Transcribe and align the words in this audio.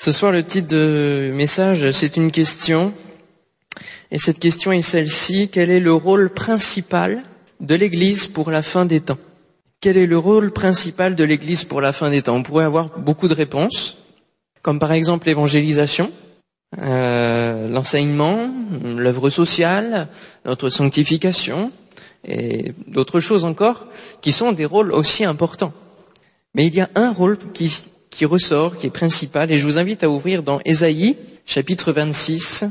Ce 0.00 0.12
soir, 0.12 0.30
le 0.30 0.44
titre 0.44 0.68
de 0.68 1.32
message, 1.34 1.90
c'est 1.90 2.16
une 2.16 2.30
question. 2.30 2.92
Et 4.12 4.18
cette 4.20 4.38
question 4.38 4.70
est 4.70 4.80
celle-ci. 4.80 5.48
Quel 5.50 5.70
est 5.70 5.80
le 5.80 5.92
rôle 5.92 6.30
principal 6.30 7.24
de 7.58 7.74
l'Église 7.74 8.28
pour 8.28 8.52
la 8.52 8.62
fin 8.62 8.84
des 8.84 9.00
temps? 9.00 9.18
Quel 9.80 9.96
est 9.96 10.06
le 10.06 10.16
rôle 10.16 10.52
principal 10.52 11.16
de 11.16 11.24
l'Église 11.24 11.64
pour 11.64 11.80
la 11.80 11.92
fin 11.92 12.10
des 12.10 12.22
temps? 12.22 12.36
On 12.36 12.44
pourrait 12.44 12.64
avoir 12.64 12.96
beaucoup 13.00 13.26
de 13.26 13.34
réponses, 13.34 13.98
comme 14.62 14.78
par 14.78 14.92
exemple 14.92 15.26
l'évangélisation, 15.26 16.12
euh, 16.78 17.66
l'enseignement, 17.68 18.48
l'œuvre 18.80 19.30
sociale, 19.30 20.06
notre 20.44 20.70
sanctification, 20.70 21.72
et 22.24 22.72
d'autres 22.86 23.18
choses 23.18 23.44
encore, 23.44 23.88
qui 24.20 24.30
sont 24.30 24.52
des 24.52 24.64
rôles 24.64 24.92
aussi 24.92 25.24
importants. 25.24 25.72
Mais 26.54 26.68
il 26.68 26.74
y 26.76 26.80
a 26.80 26.88
un 26.94 27.12
rôle 27.12 27.36
qui 27.52 27.88
qui 28.10 28.24
ressort, 28.24 28.76
qui 28.76 28.86
est 28.86 28.90
principal, 28.90 29.50
et 29.50 29.58
je 29.58 29.64
vous 29.64 29.78
invite 29.78 30.04
à 30.04 30.10
ouvrir 30.10 30.42
dans 30.42 30.60
Ésaïe, 30.64 31.16
chapitre 31.46 31.92
26, 31.92 32.64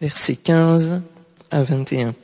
versets 0.00 0.36
15 0.36 1.00
à 1.50 1.62
21. 1.62 2.14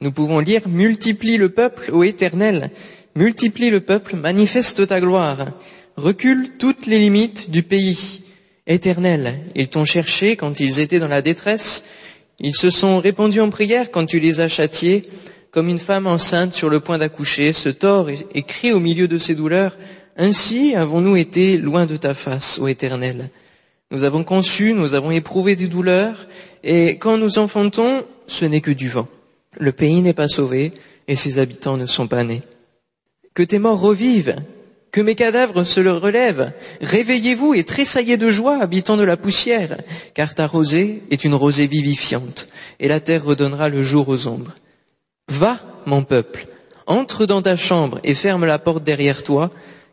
Nous 0.00 0.12
pouvons 0.12 0.38
lire 0.38 0.68
Multiplie 0.68 1.36
le 1.36 1.50
peuple, 1.50 1.90
ô 1.92 2.04
Éternel, 2.04 2.70
multiplie 3.14 3.70
le 3.70 3.80
peuple, 3.80 4.16
manifeste 4.16 4.86
ta 4.86 5.00
gloire, 5.00 5.48
recule 5.96 6.52
toutes 6.58 6.86
les 6.86 6.98
limites 6.98 7.50
du 7.50 7.62
pays. 7.62 8.22
Éternel, 8.66 9.40
ils 9.54 9.68
t'ont 9.68 9.84
cherché 9.84 10.36
quand 10.36 10.60
ils 10.60 10.78
étaient 10.78 11.00
dans 11.00 11.08
la 11.08 11.22
détresse, 11.22 11.84
ils 12.38 12.54
se 12.54 12.70
sont 12.70 12.98
répandus 12.98 13.40
en 13.40 13.50
prière 13.50 13.90
quand 13.90 14.06
tu 14.06 14.20
les 14.20 14.40
as 14.40 14.48
châtiés, 14.48 15.08
comme 15.50 15.68
une 15.68 15.78
femme 15.78 16.06
enceinte 16.06 16.54
sur 16.54 16.70
le 16.70 16.80
point 16.80 16.96
d'accoucher, 16.96 17.52
se 17.52 17.68
tord 17.68 18.08
et 18.08 18.42
crie 18.42 18.72
au 18.72 18.80
milieu 18.80 19.08
de 19.08 19.18
ses 19.18 19.34
douleurs, 19.34 19.76
ainsi 20.16 20.74
avons-nous 20.74 21.16
été 21.16 21.56
loin 21.56 21.86
de 21.86 21.96
ta 21.96 22.14
face, 22.14 22.58
ô 22.58 22.68
Éternel. 22.68 23.30
Nous 23.90 24.04
avons 24.04 24.22
conçu, 24.22 24.72
nous 24.74 24.94
avons 24.94 25.10
éprouvé 25.10 25.56
des 25.56 25.66
douleurs, 25.66 26.28
et 26.62 26.98
quand 26.98 27.16
nous 27.16 27.38
enfantons, 27.38 28.04
ce 28.26 28.44
n'est 28.44 28.60
que 28.60 28.70
du 28.70 28.88
vent. 28.88 29.08
Le 29.58 29.72
pays 29.72 30.00
n'est 30.02 30.14
pas 30.14 30.28
sauvé, 30.28 30.72
et 31.08 31.16
ses 31.16 31.38
habitants 31.38 31.76
ne 31.76 31.86
sont 31.86 32.06
pas 32.06 32.22
nés. 32.22 32.42
Que 33.34 33.42
tes 33.42 33.58
morts 33.58 33.80
revivent, 33.80 34.36
que 34.92 35.00
mes 35.00 35.14
cadavres 35.14 35.64
se 35.64 35.80
le 35.80 35.92
relèvent. 35.92 36.52
Réveillez-vous 36.80 37.54
et 37.54 37.64
tressaillez 37.64 38.16
de 38.16 38.28
joie, 38.28 38.62
habitants 38.62 38.96
de 38.96 39.04
la 39.04 39.16
poussière, 39.16 39.78
car 40.14 40.34
ta 40.34 40.46
rosée 40.46 41.02
est 41.10 41.24
une 41.24 41.34
rosée 41.34 41.66
vivifiante, 41.66 42.48
et 42.78 42.88
la 42.88 43.00
terre 43.00 43.24
redonnera 43.24 43.68
le 43.68 43.82
jour 43.82 44.08
aux 44.08 44.28
ombres. 44.28 44.54
Va, 45.28 45.60
mon 45.86 46.02
peuple, 46.02 46.46
entre 46.86 47.26
dans 47.26 47.42
ta 47.42 47.56
chambre 47.56 48.00
et 48.04 48.14
ferme 48.14 48.44
la 48.44 48.58
porte 48.58 48.84
derrière 48.84 49.22
toi, 49.22 49.50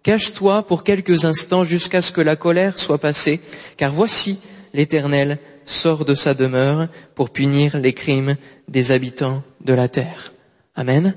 Cache-toi 0.07 0.63
pour 0.63 0.85
quelques 0.85 1.25
instants 1.25 1.65
jusqu'à 1.65 2.01
ce 2.01 2.13
que 2.13 2.21
la 2.21 2.37
colère 2.37 2.79
soit 2.79 2.97
passée, 2.97 3.41
car 3.75 3.91
voici 3.91 4.39
l'Éternel 4.73 5.37
sort 5.65 6.05
de 6.05 6.15
sa 6.15 6.33
demeure 6.33 6.87
pour 7.13 7.29
punir 7.29 7.77
les 7.77 7.91
crimes 7.91 8.37
des 8.69 8.93
habitants 8.93 9.43
de 9.65 9.73
la 9.73 9.89
terre. 9.89 10.31
Amen. 10.75 11.13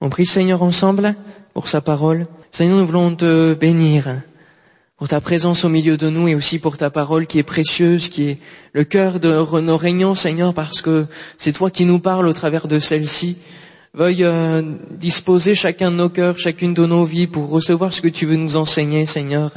On 0.00 0.08
prie 0.08 0.26
Seigneur 0.26 0.64
ensemble 0.64 1.14
pour 1.52 1.68
sa 1.68 1.80
parole. 1.80 2.26
Seigneur, 2.50 2.78
nous 2.78 2.86
voulons 2.86 3.14
te 3.14 3.54
bénir 3.54 4.22
pour 4.96 5.06
ta 5.06 5.20
présence 5.20 5.64
au 5.64 5.68
milieu 5.68 5.96
de 5.96 6.10
nous 6.10 6.26
et 6.26 6.34
aussi 6.34 6.58
pour 6.58 6.76
ta 6.76 6.90
parole 6.90 7.28
qui 7.28 7.38
est 7.38 7.44
précieuse, 7.44 8.08
qui 8.08 8.28
est 8.28 8.38
le 8.72 8.82
cœur 8.82 9.20
de 9.20 9.60
nos 9.60 9.76
réunions, 9.76 10.16
Seigneur, 10.16 10.52
parce 10.52 10.82
que 10.82 11.06
c'est 11.38 11.52
toi 11.52 11.70
qui 11.70 11.84
nous 11.84 12.00
parles 12.00 12.26
au 12.26 12.32
travers 12.32 12.66
de 12.66 12.80
celle-ci 12.80 13.36
veuille 13.94 14.24
euh, 14.24 14.62
disposer 14.90 15.54
chacun 15.54 15.90
de 15.90 15.96
nos 15.96 16.08
cœurs, 16.08 16.36
chacune 16.36 16.74
de 16.74 16.84
nos 16.84 17.04
vies 17.04 17.28
pour 17.28 17.48
recevoir 17.48 17.94
ce 17.94 18.00
que 18.00 18.08
tu 18.08 18.26
veux 18.26 18.36
nous 18.36 18.56
enseigner, 18.56 19.06
Seigneur. 19.06 19.52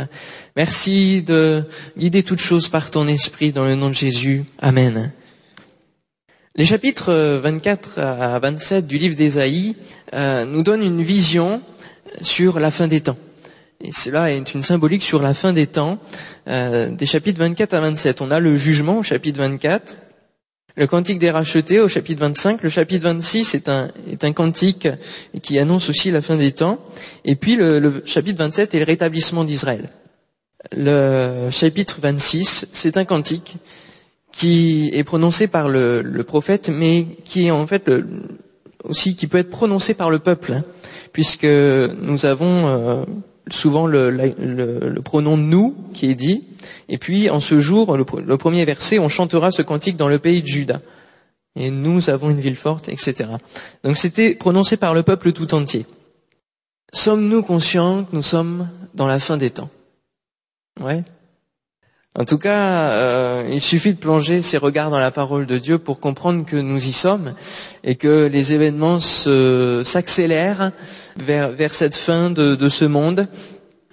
Merci 0.55 1.23
de 1.23 1.63
guider 1.97 2.21
toutes 2.21 2.39
choses 2.39 2.69
par 2.69 2.91
ton 2.91 3.07
esprit 3.07 3.51
dans 3.51 3.65
le 3.65 3.75
nom 3.75 3.89
de 3.89 3.95
Jésus. 3.95 4.45
Amen. 4.59 5.11
Les 6.55 6.65
chapitres 6.65 7.39
24 7.43 7.99
à 7.99 8.39
27 8.39 8.87
du 8.87 8.97
livre 8.97 9.15
d'Ésaïe 9.15 9.75
euh, 10.13 10.45
nous 10.45 10.63
donnent 10.63 10.83
une 10.83 11.01
vision 11.01 11.61
sur 12.21 12.59
la 12.59 12.71
fin 12.71 12.87
des 12.87 13.01
temps. 13.01 13.17
Et 13.81 13.91
cela 13.91 14.31
est 14.31 14.53
une 14.53 14.63
symbolique 14.63 15.03
sur 15.03 15.21
la 15.21 15.33
fin 15.33 15.53
des 15.53 15.67
temps. 15.67 15.99
Euh, 16.47 16.91
des 16.91 17.05
chapitres 17.05 17.39
24 17.39 17.73
à 17.73 17.81
27, 17.81 18.21
on 18.21 18.31
a 18.31 18.39
le 18.39 18.55
jugement 18.55 18.99
au 18.99 19.03
chapitre 19.03 19.39
24 19.39 19.97
le 20.77 20.85
cantique 20.85 21.17
des 21.17 21.31
rachetés 21.31 21.79
au 21.79 21.87
chapitre 21.87 22.21
25. 22.21 22.61
Le 22.61 22.69
chapitre 22.69 23.03
26 23.03 23.55
est 23.55 23.67
un, 23.67 24.31
cantique 24.33 24.87
qui 25.41 25.57
annonce 25.57 25.89
aussi 25.89 26.11
la 26.11 26.21
fin 26.21 26.35
des 26.37 26.51
temps. 26.51 26.77
Et 27.25 27.35
puis 27.35 27.55
le, 27.55 28.03
chapitre 28.05 28.37
27 28.43 28.75
est 28.75 28.79
le 28.79 28.85
rétablissement 28.85 29.43
d'Israël. 29.43 29.89
Le 30.71 31.49
chapitre 31.49 31.97
26, 31.99 32.67
c'est 32.71 32.95
un 32.97 33.05
cantique 33.05 33.55
qui 34.31 34.91
est 34.93 35.03
prononcé 35.03 35.47
par 35.47 35.67
le, 35.67 36.23
prophète, 36.25 36.69
mais 36.69 37.07
qui 37.25 37.47
est 37.47 37.51
en 37.51 37.65
fait 37.65 37.89
aussi 38.83 39.15
qui 39.15 39.25
peut 39.25 39.39
être 39.39 39.49
prononcé 39.49 39.95
par 39.95 40.11
le 40.11 40.19
peuple, 40.19 40.53
hein, 40.53 40.63
puisque 41.11 41.45
nous 41.45 42.25
avons 42.27 42.67
euh, 42.67 43.03
souvent 43.49 43.87
le, 43.87 44.99
pronom 45.03 45.37
nous 45.37 45.75
qui 45.93 46.09
est 46.09 46.15
dit, 46.15 46.43
et 46.89 46.97
puis 46.97 47.29
en 47.29 47.39
ce 47.39 47.59
jour, 47.59 47.97
le, 47.97 48.37
premier 48.37 48.65
verset, 48.65 48.99
on 48.99 49.09
chantera 49.09 49.51
ce 49.51 49.61
cantique 49.61 49.97
dans 49.97 50.09
le 50.09 50.19
pays 50.19 50.41
de 50.41 50.47
Juda. 50.47 50.81
Et 51.55 51.71
nous 51.71 52.09
avons 52.09 52.29
une 52.29 52.39
ville 52.39 52.55
forte, 52.55 52.87
etc. 52.87 53.29
Donc 53.83 53.97
c'était 53.97 54.35
prononcé 54.35 54.77
par 54.77 54.93
le 54.93 55.03
peuple 55.03 55.31
tout 55.31 55.53
entier. 55.55 55.85
Sommes-nous 56.93 57.41
conscients 57.41 58.03
que 58.03 58.15
nous 58.15 58.21
sommes 58.21 58.69
dans 58.93 59.07
la 59.07 59.19
fin 59.19 59.37
des 59.37 59.49
temps? 59.49 59.69
Ouais. 60.79 61.03
En 62.19 62.25
tout 62.25 62.39
cas, 62.39 62.89
euh, 62.93 63.47
il 63.51 63.61
suffit 63.61 63.93
de 63.93 63.99
plonger 63.99 64.41
ses 64.41 64.57
regards 64.57 64.89
dans 64.89 64.97
la 64.97 65.11
parole 65.11 65.45
de 65.45 65.59
Dieu 65.59 65.77
pour 65.77 65.99
comprendre 65.99 66.45
que 66.47 66.55
nous 66.55 66.87
y 66.87 66.91
sommes 66.91 67.35
et 67.83 67.93
que 67.95 68.25
les 68.25 68.53
événements 68.53 68.99
s'accélèrent 68.99 70.71
vers, 71.17 71.73
cette 71.75 71.95
fin 71.95 72.31
de, 72.31 72.69
ce 72.69 72.85
monde, 72.85 73.27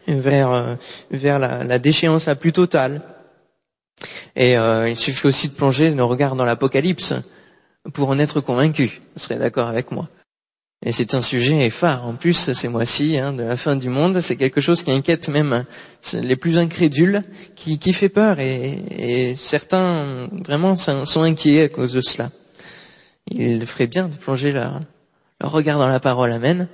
vers, 0.08 0.50
euh, 0.52 0.74
la, 1.10 1.78
déchéance 1.78 2.24
la 2.24 2.34
plus 2.34 2.52
totale. 2.52 3.02
Et 4.36 4.56
euh, 4.56 4.88
il 4.88 4.96
suffit 4.96 5.26
aussi 5.26 5.48
de 5.50 5.54
plonger 5.54 5.90
nos 5.90 6.08
regards 6.08 6.34
dans 6.34 6.46
l'Apocalypse 6.46 7.12
pour 7.92 8.08
en 8.08 8.18
être 8.18 8.40
convaincu. 8.40 9.02
Vous 9.14 9.22
serez 9.22 9.36
d'accord 9.36 9.68
avec 9.68 9.92
moi. 9.92 10.08
Et 10.86 10.92
c'est 10.92 11.14
un 11.14 11.22
sujet 11.22 11.70
phare. 11.70 12.06
En 12.06 12.14
plus, 12.14 12.52
ces 12.52 12.68
mois-ci, 12.68 13.16
hein, 13.16 13.32
de 13.32 13.42
la 13.42 13.56
fin 13.56 13.74
du 13.74 13.88
monde, 13.88 14.20
c'est 14.20 14.36
quelque 14.36 14.60
chose 14.60 14.82
qui 14.82 14.90
inquiète 14.90 15.30
même 15.30 15.64
les 16.12 16.36
plus 16.36 16.58
incrédules, 16.58 17.24
qui, 17.56 17.78
qui 17.78 17.94
fait 17.94 18.10
peur. 18.10 18.38
Et, 18.38 19.34
certains, 19.36 20.28
vraiment, 20.44 20.76
sont 20.76 21.22
inquiets 21.22 21.62
à 21.62 21.68
cause 21.70 21.94
de 21.94 22.02
cela. 22.02 22.30
Il 23.30 23.64
ferait 23.64 23.86
bien 23.86 24.08
de 24.08 24.14
plonger 24.14 24.52
leur, 24.52 24.82
regard 25.42 25.78
dans 25.78 25.88
la 25.88 26.00
parole. 26.00 26.32
Amen. 26.32 26.68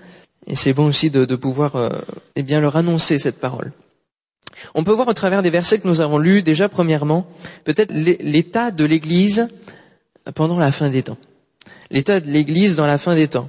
Et 0.49 0.57
c'est 0.57 0.73
bon 0.73 0.87
aussi 0.87 1.11
de, 1.11 1.25
pouvoir 1.37 1.77
euh, 1.77 1.91
eh 2.35 2.43
bien 2.43 2.61
leur 2.61 2.75
annoncer 2.75 3.17
cette 3.19 3.39
parole. 3.39 3.73
On 4.75 4.83
peut 4.83 4.93
voir 4.93 5.07
au 5.07 5.15
travers 5.15 5.43
des 5.43 5.51
versets 5.51 5.79
que 5.79 5.87
nous 5.87 6.01
avons 6.01 6.19
lus 6.19 6.43
déjà 6.43 6.69
premièrement 6.69 7.27
peut-être 7.65 7.93
l'état 7.93 8.73
de 8.73 8.85
l'Église 8.85 9.49
pendant 10.35 10.59
la 10.59 10.73
fin 10.73 10.91
des 10.91 11.05
temps. 11.05 11.17
L'état 11.91 12.21
de 12.21 12.29
l'Église 12.29 12.75
dans 12.75 12.87
la 12.87 12.99
fin 12.99 13.15
des 13.15 13.29
temps. 13.29 13.49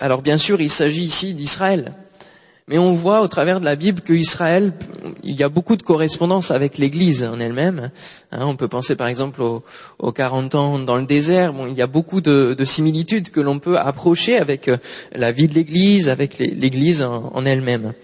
Alors 0.00 0.22
bien 0.22 0.38
sûr, 0.38 0.60
il 0.60 0.70
s'agit 0.70 1.04
ici 1.04 1.34
d'Israël. 1.34 1.94
Mais 2.68 2.76
on 2.76 2.92
voit 2.92 3.22
au 3.22 3.28
travers 3.28 3.60
de 3.60 3.64
la 3.64 3.76
Bible 3.76 4.02
qu'Israël, 4.02 4.74
il 5.22 5.34
y 5.34 5.42
a 5.42 5.48
beaucoup 5.48 5.74
de 5.76 5.82
correspondance 5.82 6.50
avec 6.50 6.76
l'Église 6.76 7.24
en 7.24 7.40
elle-même. 7.40 7.90
Hein, 8.30 8.44
on 8.44 8.56
peut 8.56 8.68
penser 8.68 8.94
par 8.94 9.08
exemple 9.08 9.40
aux, 9.40 10.12
40 10.12 10.54
ans 10.54 10.78
dans 10.78 10.98
le 10.98 11.06
désert. 11.06 11.54
Bon, 11.54 11.66
il 11.66 11.74
y 11.74 11.80
a 11.80 11.86
beaucoup 11.86 12.20
de, 12.20 12.54
similitudes 12.64 13.30
que 13.30 13.40
l'on 13.40 13.58
peut 13.58 13.78
approcher 13.78 14.36
avec 14.36 14.68
euh, 14.68 14.76
la 15.12 15.32
vie 15.32 15.48
de 15.48 15.54
l'Église, 15.54 16.10
avec 16.10 16.38
l'Église 16.38 17.02
en, 17.02 17.44
elle-même. 17.46 17.94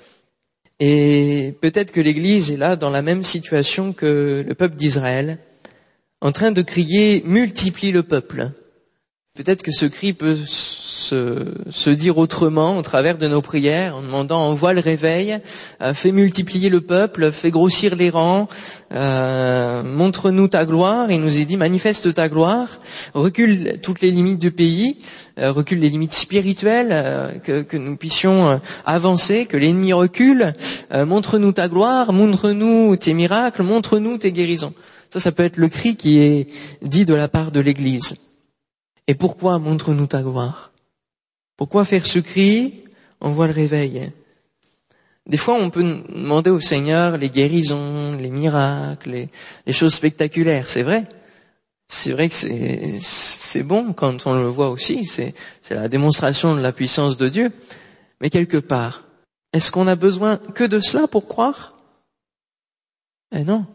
Et 0.80 1.54
peut-être 1.60 1.92
que 1.92 2.00
l'Église 2.00 2.50
est 2.50 2.56
là 2.56 2.74
dans 2.76 2.90
la 2.90 3.02
même 3.02 3.22
situation 3.22 3.92
que 3.92 4.42
le 4.46 4.54
peuple 4.54 4.76
d'Israël, 4.76 5.38
en 6.22 6.32
train 6.32 6.52
de 6.52 6.62
crier⁇ 6.62 7.20
multiplie 7.26 7.92
le 7.92 8.02
peuple⁇ 8.02 8.40
Peut-être 9.34 9.62
que 9.62 9.72
ce 9.72 9.84
cri 9.84 10.14
peut 10.14 10.38
se, 11.04 11.90
dire 11.90 12.18
autrement 12.18 12.78
au 12.78 12.82
travers 12.82 13.18
de 13.18 13.28
nos 13.28 13.42
prières 13.42 13.96
en 13.96 14.02
demandant 14.02 14.40
envoie 14.40 14.72
le 14.72 14.80
réveil, 14.80 15.38
euh, 15.82 15.94
fais 15.94 16.12
multiplier 16.12 16.68
le 16.68 16.80
peuple, 16.80 17.30
fais 17.30 17.50
grossir 17.50 17.94
les 17.94 18.10
rangs, 18.10 18.48
euh, 18.92 19.82
montre-nous 19.82 20.48
ta 20.48 20.64
gloire. 20.64 21.10
Il 21.10 21.20
nous 21.20 21.36
est 21.36 21.44
dit 21.44 21.56
manifeste 21.56 22.14
ta 22.14 22.28
gloire, 22.28 22.80
recule 23.12 23.78
toutes 23.82 24.00
les 24.00 24.10
limites 24.10 24.38
du 24.38 24.50
pays, 24.50 24.98
euh, 25.38 25.52
recule 25.52 25.80
les 25.80 25.90
limites 25.90 26.14
spirituelles, 26.14 27.40
que, 27.44 27.62
que, 27.62 27.76
nous 27.76 27.96
puissions 27.96 28.60
avancer, 28.84 29.46
que 29.46 29.56
l'ennemi 29.56 29.92
recule. 29.92 30.54
montre-nous 30.92 31.52
ta 31.52 31.68
gloire, 31.68 32.12
montre-nous 32.12 32.96
tes 32.96 33.14
miracles, 33.14 33.62
montre-nous 33.62 34.18
tes 34.18 34.32
guérisons. 34.32 34.72
Ça, 35.10 35.20
ça 35.20 35.32
peut 35.32 35.44
être 35.44 35.58
le 35.58 35.68
cri 35.68 35.96
qui 35.96 36.18
est 36.18 36.48
dit 36.82 37.04
de 37.04 37.14
la 37.14 37.28
part 37.28 37.52
de 37.52 37.60
l'Église. 37.60 38.16
Et 39.06 39.14
pourquoi 39.14 39.58
montre-nous 39.58 40.06
ta 40.06 40.22
gloire? 40.22 40.73
Pourquoi 41.56 41.84
faire 41.84 42.06
ce 42.06 42.18
cri 42.18 42.84
On 43.20 43.30
voit 43.30 43.46
le 43.46 43.52
réveil. 43.52 44.10
Des 45.26 45.38
fois, 45.38 45.54
on 45.54 45.70
peut 45.70 45.82
demander 45.82 46.50
au 46.50 46.60
Seigneur 46.60 47.16
les 47.16 47.30
guérisons, 47.30 48.16
les 48.16 48.30
miracles, 48.30 49.10
les, 49.10 49.28
les 49.66 49.72
choses 49.72 49.94
spectaculaires, 49.94 50.68
c'est 50.68 50.82
vrai. 50.82 51.06
C'est 51.88 52.12
vrai 52.12 52.28
que 52.28 52.34
c'est 52.34 53.62
bon 53.62 53.92
quand 53.92 54.26
on 54.26 54.34
le 54.34 54.48
voit 54.48 54.70
aussi, 54.70 55.04
c'est 55.04 55.34
la 55.70 55.88
démonstration 55.88 56.54
de 56.54 56.60
la 56.60 56.72
puissance 56.72 57.16
de 57.16 57.28
Dieu. 57.28 57.52
Mais 58.20 58.30
quelque 58.30 58.56
part, 58.56 59.04
est-ce 59.52 59.70
qu'on 59.70 59.86
a 59.86 59.94
besoin 59.94 60.38
que 60.38 60.64
de 60.64 60.80
cela 60.80 61.06
pour 61.06 61.28
croire? 61.28 61.74
Eh 63.36 63.44
non, 63.44 63.66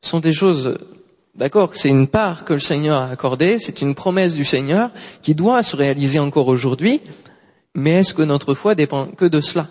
ce 0.00 0.10
sont 0.10 0.20
des 0.20 0.32
choses, 0.32 0.78
d'accord, 1.36 1.72
c'est 1.74 1.88
une 1.88 2.08
part 2.08 2.44
que 2.44 2.54
le 2.54 2.60
Seigneur 2.60 3.00
a 3.00 3.10
accordée, 3.10 3.58
c'est 3.58 3.82
une 3.82 3.94
promesse 3.94 4.34
du 4.34 4.44
Seigneur 4.44 4.90
qui 5.22 5.34
doit 5.34 5.62
se 5.62 5.76
réaliser 5.76 6.18
encore 6.18 6.48
aujourd'hui, 6.48 7.00
mais 7.74 7.90
est-ce 7.90 8.14
que 8.14 8.22
notre 8.22 8.54
foi 8.54 8.74
dépend 8.74 9.06
que 9.06 9.26
de 9.26 9.40
cela? 9.40 9.68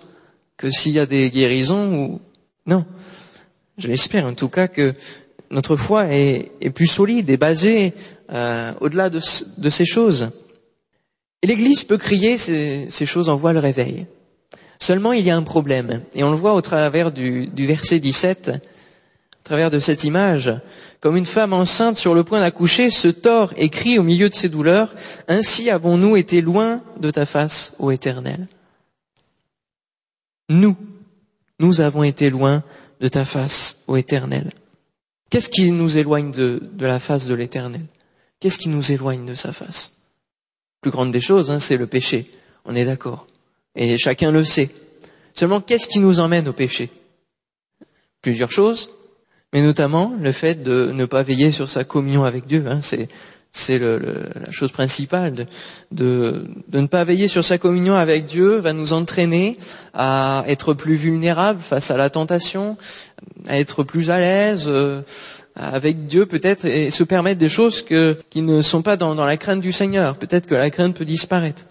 Que 0.57 0.69
s'il 0.69 0.93
y 0.93 0.99
a 0.99 1.05
des 1.05 1.29
guérisons 1.31 1.93
ou... 1.95 2.21
Non? 2.65 2.85
Je 3.77 3.87
l'espère 3.87 4.25
en 4.25 4.33
tout 4.33 4.49
cas 4.49 4.67
que 4.67 4.93
notre 5.51 5.75
foi 5.75 6.05
est, 6.11 6.51
plus 6.73 6.87
solide 6.87 7.29
et 7.29 7.37
basée 7.37 7.93
euh, 8.31 8.73
au-delà 8.79 9.09
de, 9.09 9.19
ces 9.19 9.85
choses. 9.85 10.29
Et 11.41 11.47
l'Église 11.47 11.83
peut 11.83 11.97
crier 11.97 12.37
ces, 12.37 13.05
choses 13.05 13.29
en 13.29 13.35
voie 13.35 13.53
le 13.53 13.59
réveil. 13.59 14.05
Seulement, 14.79 15.13
il 15.13 15.25
y 15.25 15.31
a 15.31 15.35
un 15.35 15.43
problème, 15.43 16.01
et 16.13 16.23
on 16.23 16.31
le 16.31 16.37
voit 16.37 16.53
au 16.53 16.61
travers 16.61 17.11
du, 17.11 17.49
verset 17.57 17.99
17, 17.99 18.51
au 18.51 18.74
travers 19.45 19.69
de 19.69 19.79
cette 19.79 20.03
image, 20.03 20.51
comme 20.99 21.15
une 21.15 21.25
femme 21.25 21.53
enceinte 21.53 21.97
sur 21.97 22.15
le 22.15 22.23
point 22.23 22.39
d'accoucher 22.39 22.89
se 22.89 23.07
tord 23.07 23.53
et 23.55 23.69
crie 23.69 23.99
au 23.99 24.03
milieu 24.03 24.27
de 24.27 24.35
ses 24.35 24.49
douleurs, 24.49 24.93
ainsi 25.27 25.69
avons-nous 25.69 26.17
été 26.17 26.41
loin 26.41 26.81
de 26.99 27.11
ta 27.11 27.27
face, 27.27 27.73
ô 27.77 27.91
Éternel. 27.91 28.47
Nous, 30.49 30.75
nous 31.59 31.79
avons 31.79 32.03
été 32.03 32.31
loin 32.31 32.63
de 32.99 33.07
ta 33.07 33.23
face, 33.23 33.83
ô 33.87 33.95
Éternel. 33.95 34.51
Qu'est-ce 35.29 35.49
qui 35.49 35.71
nous 35.71 35.97
éloigne 35.97 36.31
de, 36.31 36.59
la 36.79 36.99
face 36.99 37.27
de 37.27 37.35
l'Éternel? 37.35 37.85
Qu'est-ce 38.39 38.57
qui 38.57 38.69
nous 38.69 38.91
éloigne 38.91 39.27
de 39.27 39.35
sa 39.35 39.53
face? 39.53 39.93
Plus 40.81 40.91
grande 40.91 41.11
des 41.11 41.21
choses, 41.21 41.51
hein, 41.51 41.59
c'est 41.59 41.77
le 41.77 41.85
péché. 41.85 42.31
On 42.65 42.73
est 42.73 42.85
d'accord. 42.85 43.27
Et 43.75 43.97
chacun 43.99 44.31
le 44.31 44.43
sait. 44.43 44.71
Seulement, 45.33 45.61
qu'est-ce 45.61 45.87
qui 45.87 45.99
nous 45.99 46.19
emmène 46.19 46.47
au 46.47 46.53
péché? 46.53 46.89
Plusieurs 48.21 48.51
choses, 48.51 48.89
mais 49.55 49.61
notamment 49.61 50.11
le 50.19 50.33
fait 50.33 50.63
de 50.63 50.91
ne 50.91 51.05
pas 51.05 51.23
veiller 51.23 51.49
sur 51.49 51.69
sa 51.69 51.85
communion 51.85 52.25
avec 52.25 52.45
Dieu. 52.45 52.65
Hein, 52.67 52.81
c'est 52.81 53.79
la 53.79 54.51
chose 54.51 54.73
principale 54.73 55.47
de, 55.93 56.45
ne 56.73 56.87
pas 56.87 57.05
veiller 57.05 57.29
sur 57.29 57.45
sa 57.45 57.57
communion 57.57 57.95
avec 57.95 58.25
Dieu 58.25 58.57
va 58.57 58.73
nous 58.73 58.91
entraîner 58.91 59.57
à 59.93 60.43
être 60.49 60.73
plus 60.73 60.95
vulnérables 60.95 61.61
face 61.61 61.89
à 61.89 61.95
la 61.95 62.09
tentation, 62.09 62.75
à 63.47 63.57
être 63.57 63.83
plus 63.83 64.09
à 64.09 64.19
l'aise 64.19 64.65
euh, 64.67 65.03
avec 65.55 66.05
Dieu 66.07 66.25
peut-être 66.25 66.65
et 66.65 66.91
se 66.91 67.05
permettre 67.05 67.39
des 67.39 67.47
choses 67.47 67.85
qui 68.29 68.41
ne 68.41 68.61
sont 68.61 68.81
pas 68.81 68.97
dans, 68.97 69.15
dans 69.15 69.23
la 69.23 69.37
crainte 69.37 69.61
du 69.61 69.71
Seigneur. 69.71 70.17
Peut-être 70.17 70.47
que 70.47 70.55
la 70.55 70.69
crainte 70.69 70.97
peut 70.97 71.05
disparaître. 71.05 71.63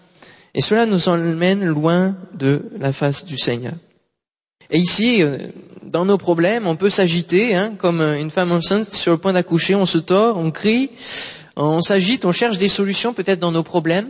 Et 0.55 0.61
cela 0.61 0.87
nous 0.87 1.07
emmène 1.07 1.63
loin 1.63 2.15
de 2.33 2.63
la 2.79 2.91
face 2.91 3.25
du 3.25 3.37
Seigneur. 3.37 3.75
Et 4.69 4.79
ici, 4.79 5.21
euh, 5.21 5.37
dans 5.83 6.05
nos 6.05 6.17
problèmes, 6.17 6.67
on 6.67 6.75
peut 6.75 6.89
s'agiter, 6.89 7.55
hein, 7.55 7.73
comme 7.77 8.01
une 8.01 8.31
femme 8.31 8.51
enceinte 8.51 8.93
sur 8.93 9.11
le 9.11 9.17
point 9.17 9.33
d'accoucher, 9.33 9.75
on 9.75 9.85
se 9.85 9.97
tord, 9.97 10.37
on 10.37 10.51
crie, 10.51 10.89
on 11.55 11.81
s'agite, 11.81 12.25
on 12.25 12.31
cherche 12.31 12.57
des 12.57 12.69
solutions 12.69 13.13
peut-être 13.13 13.39
dans 13.39 13.51
nos 13.51 13.63
problèmes, 13.63 14.09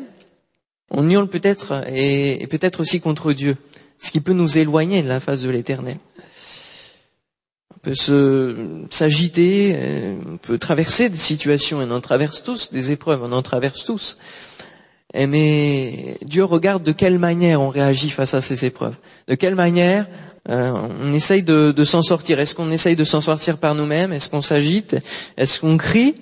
on 0.90 1.10
hurle 1.10 1.28
peut-être 1.28 1.84
et, 1.92 2.48
peut-être 2.50 2.80
aussi 2.80 3.02
contre 3.02 3.34
Dieu, 3.34 3.58
ce 4.00 4.12
qui 4.12 4.22
peut 4.22 4.34
nous 4.34 4.58
éloigner 4.58 5.04
de 5.04 5.08
la 5.08 5.20
face 5.20 5.42
de 5.42 5.50
l'Éternel. 5.50 5.98
On 7.76 7.80
peut 7.80 7.94
s'agiter, 8.90 9.74
euh, 9.76 10.16
on 10.28 10.38
peut 10.38 10.58
traverser 10.58 11.10
des 11.10 11.18
situations, 11.18 11.82
et 11.82 11.86
on 11.86 11.92
en 11.92 12.02
traverse 12.02 12.42
tous, 12.42 12.72
des 12.72 12.92
épreuves, 12.92 13.22
on 13.22 13.32
en 13.32 13.44
traverse 13.44 13.84
tous. 13.84 14.18
Mais 15.16 16.18
Dieu 16.24 16.44
regarde 16.44 16.84
de 16.84 16.92
quelle 16.92 17.20
manière 17.20 17.62
on 17.62 17.70
réagit 17.70 18.10
face 18.10 18.34
à 18.34 18.42
ces 18.42 18.66
épreuves, 18.66 18.96
de 19.28 19.36
quelle 19.36 19.56
manière 19.56 20.08
euh, 20.50 20.74
on 21.02 21.14
essaye 21.14 21.42
de, 21.42 21.72
de 21.72 21.84
s'en 21.84 22.02
sortir. 22.02 22.40
Est-ce 22.40 22.54
qu'on 22.54 22.70
essaye 22.70 22.96
de 22.96 23.04
s'en 23.04 23.22
sortir 23.22 23.58
par 23.58 23.76
nous-mêmes? 23.76 24.14
Est-ce 24.14 24.30
qu'on 24.30 24.42
s'agite? 24.42 24.98
Est-ce 25.38 25.62
qu'on 25.62 25.78
crie? 25.78 26.16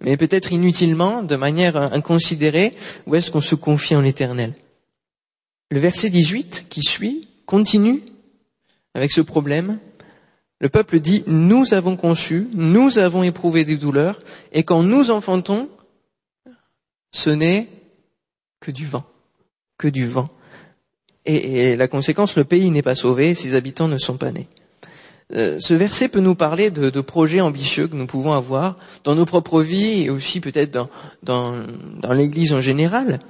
Mais 0.00 0.16
peut-être 0.16 0.52
inutilement, 0.52 1.22
de 1.22 1.36
manière 1.36 1.76
inconsidérée, 1.76 2.74
ou 3.06 3.14
est-ce 3.14 3.30
qu'on 3.30 3.40
se 3.40 3.54
confie 3.54 3.94
en 3.94 4.00
l'éternel? 4.00 4.54
Le 5.70 5.78
verset 5.78 6.10
18 6.10 6.66
qui 6.68 6.82
suit 6.82 7.28
continue 7.46 8.02
avec 8.94 9.12
ce 9.12 9.20
problème. 9.20 9.78
Le 10.60 10.68
peuple 10.68 11.00
dit, 11.00 11.24
nous 11.26 11.72
avons 11.72 11.96
conçu, 11.96 12.48
nous 12.54 12.98
avons 12.98 13.22
éprouvé 13.22 13.64
des 13.64 13.76
douleurs, 13.76 14.20
et 14.52 14.64
quand 14.64 14.82
nous 14.82 15.10
enfantons, 15.10 15.68
ce 17.12 17.30
n'est 17.30 17.68
que 18.62 18.70
du 18.70 18.86
vent, 18.86 19.04
que 19.76 19.88
du 19.88 20.06
vent. 20.06 20.30
Et, 21.26 21.76
la 21.76 21.88
conséquence, 21.88 22.36
le 22.36 22.44
pays 22.44 22.70
n'est 22.70 22.82
pas 22.82 22.94
sauvé, 22.94 23.34
ses 23.34 23.54
habitants 23.54 23.88
ne 23.88 23.98
sont 23.98 24.16
pas 24.16 24.32
nés. 24.32 24.48
Euh, 25.34 25.58
ce 25.60 25.74
verset 25.74 26.08
peut 26.08 26.20
nous 26.20 26.34
parler 26.34 26.70
de, 26.70 27.00
projets 27.00 27.40
ambitieux 27.40 27.88
que 27.88 27.96
nous 27.96 28.06
pouvons 28.06 28.32
avoir 28.32 28.76
dans 29.04 29.14
nos 29.14 29.24
propres 29.26 29.62
vies 29.62 30.04
et 30.04 30.10
aussi 30.10 30.40
peut-être 30.40 30.70
dans, 30.70 30.88
dans, 31.22 31.54
dans 32.00 32.12
l'Église 32.12 32.52
en 32.52 32.60
général. 32.60 33.20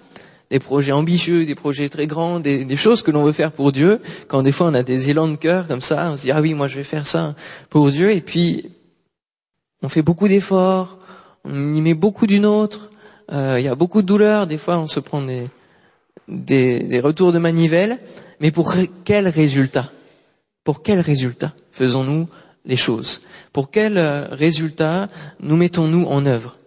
Des 0.51 0.59
projets 0.59 0.93
ambitieux, 0.93 1.47
des 1.47 1.55
projets 1.55 1.89
très 1.89 2.07
grands, 2.07 2.39
des, 2.39 2.65
des 2.65 2.77
choses 2.77 3.03
que 3.03 3.11
l'on 3.11 3.25
veut 3.25 3.33
faire 3.33 3.53
pour 3.53 3.73
Dieu. 3.73 4.01
Quand 4.29 4.43
des 4.43 4.53
fois 4.53 4.67
on 4.67 4.75
a 4.75 4.83
des 4.83 5.11
élans 5.11 5.29
de 5.29 5.37
cœur 5.37 5.67
comme 5.67 5.81
ça, 5.81 6.11
on 6.11 6.17
se 6.17 6.23
dit 6.23 6.31
ah 6.31 6.41
oui 6.41 6.55
moi 6.55 6.67
je 6.67 6.77
vais 6.77 6.85
faire 6.85 7.07
ça 7.07 7.35
pour 7.71 7.91
Dieu 7.91 8.11
et 8.11 8.21
puis 8.21 8.71
on 9.83 9.89
fait 9.89 10.03
beaucoup 10.03 10.29
d'efforts, 10.29 10.99
on 11.45 11.73
y 11.73 11.81
met 11.81 11.95
beaucoup 11.95 12.27
d'une 12.27 12.47
autre. 12.47 12.92
Euh, 13.33 13.59
il 13.59 13.65
y 13.65 13.69
a 13.69 13.75
beaucoup 13.75 14.03
de 14.03 14.07
douleurs, 14.07 14.47
des 14.47 14.59
fois 14.59 14.79
on 14.79 14.87
se 14.87 15.01
prend 15.01 15.23
des, 15.23 15.49
des, 16.29 17.01
retours 17.01 17.33
de 17.33 17.39
manivelle, 17.39 17.99
mais 18.41 18.51
pour 18.51 18.75
quel 19.05 19.27
résultat? 19.29 19.91
Pour 20.65 20.83
quel 20.83 21.01
résultat 21.01 21.55
faisons-nous 21.71 22.29
les 22.67 22.77
choses? 22.77 23.23
Pour 23.53 23.71
quel 23.71 23.97
euh, 23.97 24.27
résultat 24.31 25.09
nous 25.41 25.57
mettons-nous 25.57 26.05
en 26.05 26.27
œuvre? 26.27 26.59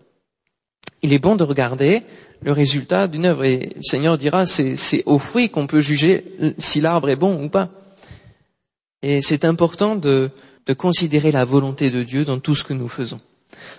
Il 1.03 1.13
est 1.13 1.19
bon 1.19 1.35
de 1.35 1.43
regarder 1.43 2.01
le 2.41 2.51
résultat 2.51 3.07
d'une 3.07 3.25
œuvre. 3.25 3.43
Et 3.43 3.73
le 3.75 3.83
Seigneur 3.83 4.17
dira 4.17 4.45
c'est 4.45 5.03
au 5.05 5.19
fruit 5.19 5.49
qu'on 5.49 5.67
peut 5.67 5.81
juger 5.81 6.25
si 6.57 6.81
l'arbre 6.81 7.09
est 7.09 7.15
bon 7.15 7.43
ou 7.43 7.49
pas. 7.49 7.69
Et 9.03 9.21
c'est 9.21 9.45
important 9.45 9.95
de, 9.95 10.31
de 10.65 10.73
considérer 10.73 11.31
la 11.31 11.45
volonté 11.45 11.91
de 11.91 12.01
Dieu 12.01 12.25
dans 12.25 12.39
tout 12.39 12.55
ce 12.55 12.63
que 12.63 12.73
nous 12.73 12.87
faisons. 12.87 13.21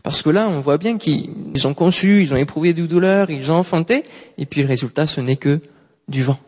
Parce 0.03 0.23
que 0.23 0.31
là, 0.31 0.49
on 0.49 0.61
voit 0.61 0.79
bien 0.79 0.99
qu'ils 0.99 1.67
ont 1.67 1.75
conçu, 1.75 2.23
ils 2.23 2.33
ont 2.33 2.37
éprouvé 2.37 2.73
du 2.73 2.87
douleur, 2.87 3.31
ils 3.31 3.51
ont 3.51 3.57
enfanté, 3.57 4.05
et 4.39 4.47
puis 4.47 4.63
le 4.63 4.69
résultat, 4.69 5.07
ce 5.07 5.21
n'est 5.21 5.37
que 5.37 5.61
du 6.09 6.23
vent. 6.23 6.39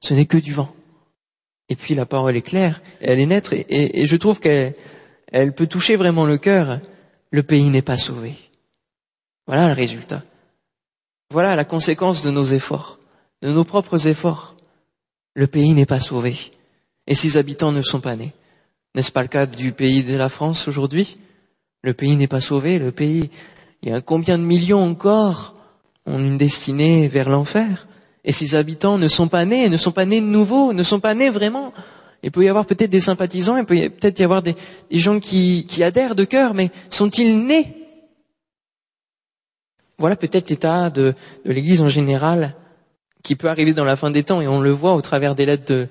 Ce 0.00 0.14
n'est 0.14 0.26
que 0.26 0.38
du 0.38 0.52
vent. 0.52 0.74
Et 1.68 1.76
puis 1.76 1.94
la 1.94 2.06
parole 2.06 2.36
est 2.36 2.42
claire, 2.42 2.82
elle 3.00 3.20
est 3.20 3.26
nette, 3.26 3.52
et, 3.52 4.06
je 4.06 4.16
trouve 4.16 4.40
qu'elle 4.40 4.74
elle 5.32 5.54
peut 5.54 5.66
toucher 5.66 5.96
vraiment 5.96 6.26
le 6.26 6.38
cœur. 6.38 6.80
Le 7.30 7.44
pays 7.44 7.70
n'est 7.70 7.82
pas 7.82 7.96
sauvé. 7.96 8.34
Voilà 9.46 9.68
le 9.68 9.74
résultat. 9.74 10.24
Voilà 11.30 11.54
la 11.54 11.64
conséquence 11.64 12.24
de 12.24 12.30
nos 12.32 12.44
efforts, 12.44 12.98
de 13.42 13.52
nos 13.52 13.64
propres 13.64 14.08
efforts. 14.08 14.56
Le 15.34 15.46
pays 15.46 15.72
n'est 15.74 15.86
pas 15.86 16.00
sauvé. 16.00 16.36
Et 17.06 17.14
ses 17.14 17.36
habitants 17.36 17.70
ne 17.70 17.82
sont 17.82 18.00
pas 18.00 18.16
nés. 18.16 18.32
N'est-ce 18.94 19.12
pas 19.12 19.22
le 19.22 19.28
cas 19.28 19.46
du 19.46 19.70
pays 19.70 20.02
de 20.02 20.16
la 20.16 20.28
France 20.28 20.66
aujourd'hui? 20.66 21.18
Le 21.82 21.94
pays 21.94 22.16
n'est 22.16 22.28
pas 22.28 22.40
sauvé. 22.40 22.78
Le 22.78 22.92
pays, 22.92 23.30
il 23.82 23.88
y 23.88 23.92
a 23.92 24.00
combien 24.00 24.38
de 24.38 24.44
millions 24.44 24.82
encore 24.82 25.54
ont 26.06 26.18
une 26.18 26.38
destinée 26.38 27.08
vers 27.08 27.28
l'enfer? 27.28 27.86
Et 28.24 28.32
ses 28.32 28.54
habitants 28.54 28.98
ne 28.98 29.08
sont 29.08 29.28
pas 29.28 29.44
nés, 29.44 29.68
ne 29.68 29.76
sont 29.76 29.92
pas 29.92 30.04
nés 30.04 30.20
de 30.20 30.26
nouveau, 30.26 30.72
ne 30.72 30.82
sont 30.82 31.00
pas 31.00 31.14
nés 31.14 31.30
vraiment. 31.30 31.72
Il 32.22 32.30
peut 32.30 32.44
y 32.44 32.48
avoir 32.48 32.66
peut-être 32.66 32.90
des 32.90 33.00
sympathisants, 33.00 33.56
il 33.56 33.64
peut 33.64 33.88
peut-être 33.88 34.18
y 34.18 34.24
avoir 34.24 34.42
des, 34.42 34.54
gens 34.90 35.20
qui, 35.20 35.66
adhèrent 35.82 36.14
de 36.14 36.24
cœur, 36.24 36.52
mais 36.52 36.70
sont-ils 36.90 37.46
nés? 37.46 37.76
Voilà 39.96 40.16
peut-être 40.16 40.50
l'état 40.50 40.90
de, 40.90 41.14
l'Église 41.46 41.80
en 41.80 41.88
général 41.88 42.56
qui 43.22 43.36
peut 43.36 43.48
arriver 43.48 43.72
dans 43.72 43.84
la 43.84 43.96
fin 43.96 44.10
des 44.10 44.22
temps, 44.22 44.42
et 44.42 44.48
on 44.48 44.60
le 44.60 44.70
voit 44.70 44.94
au 44.94 45.00
travers 45.00 45.34
des 45.34 45.46
lettres 45.46 45.72
de, 45.72 45.88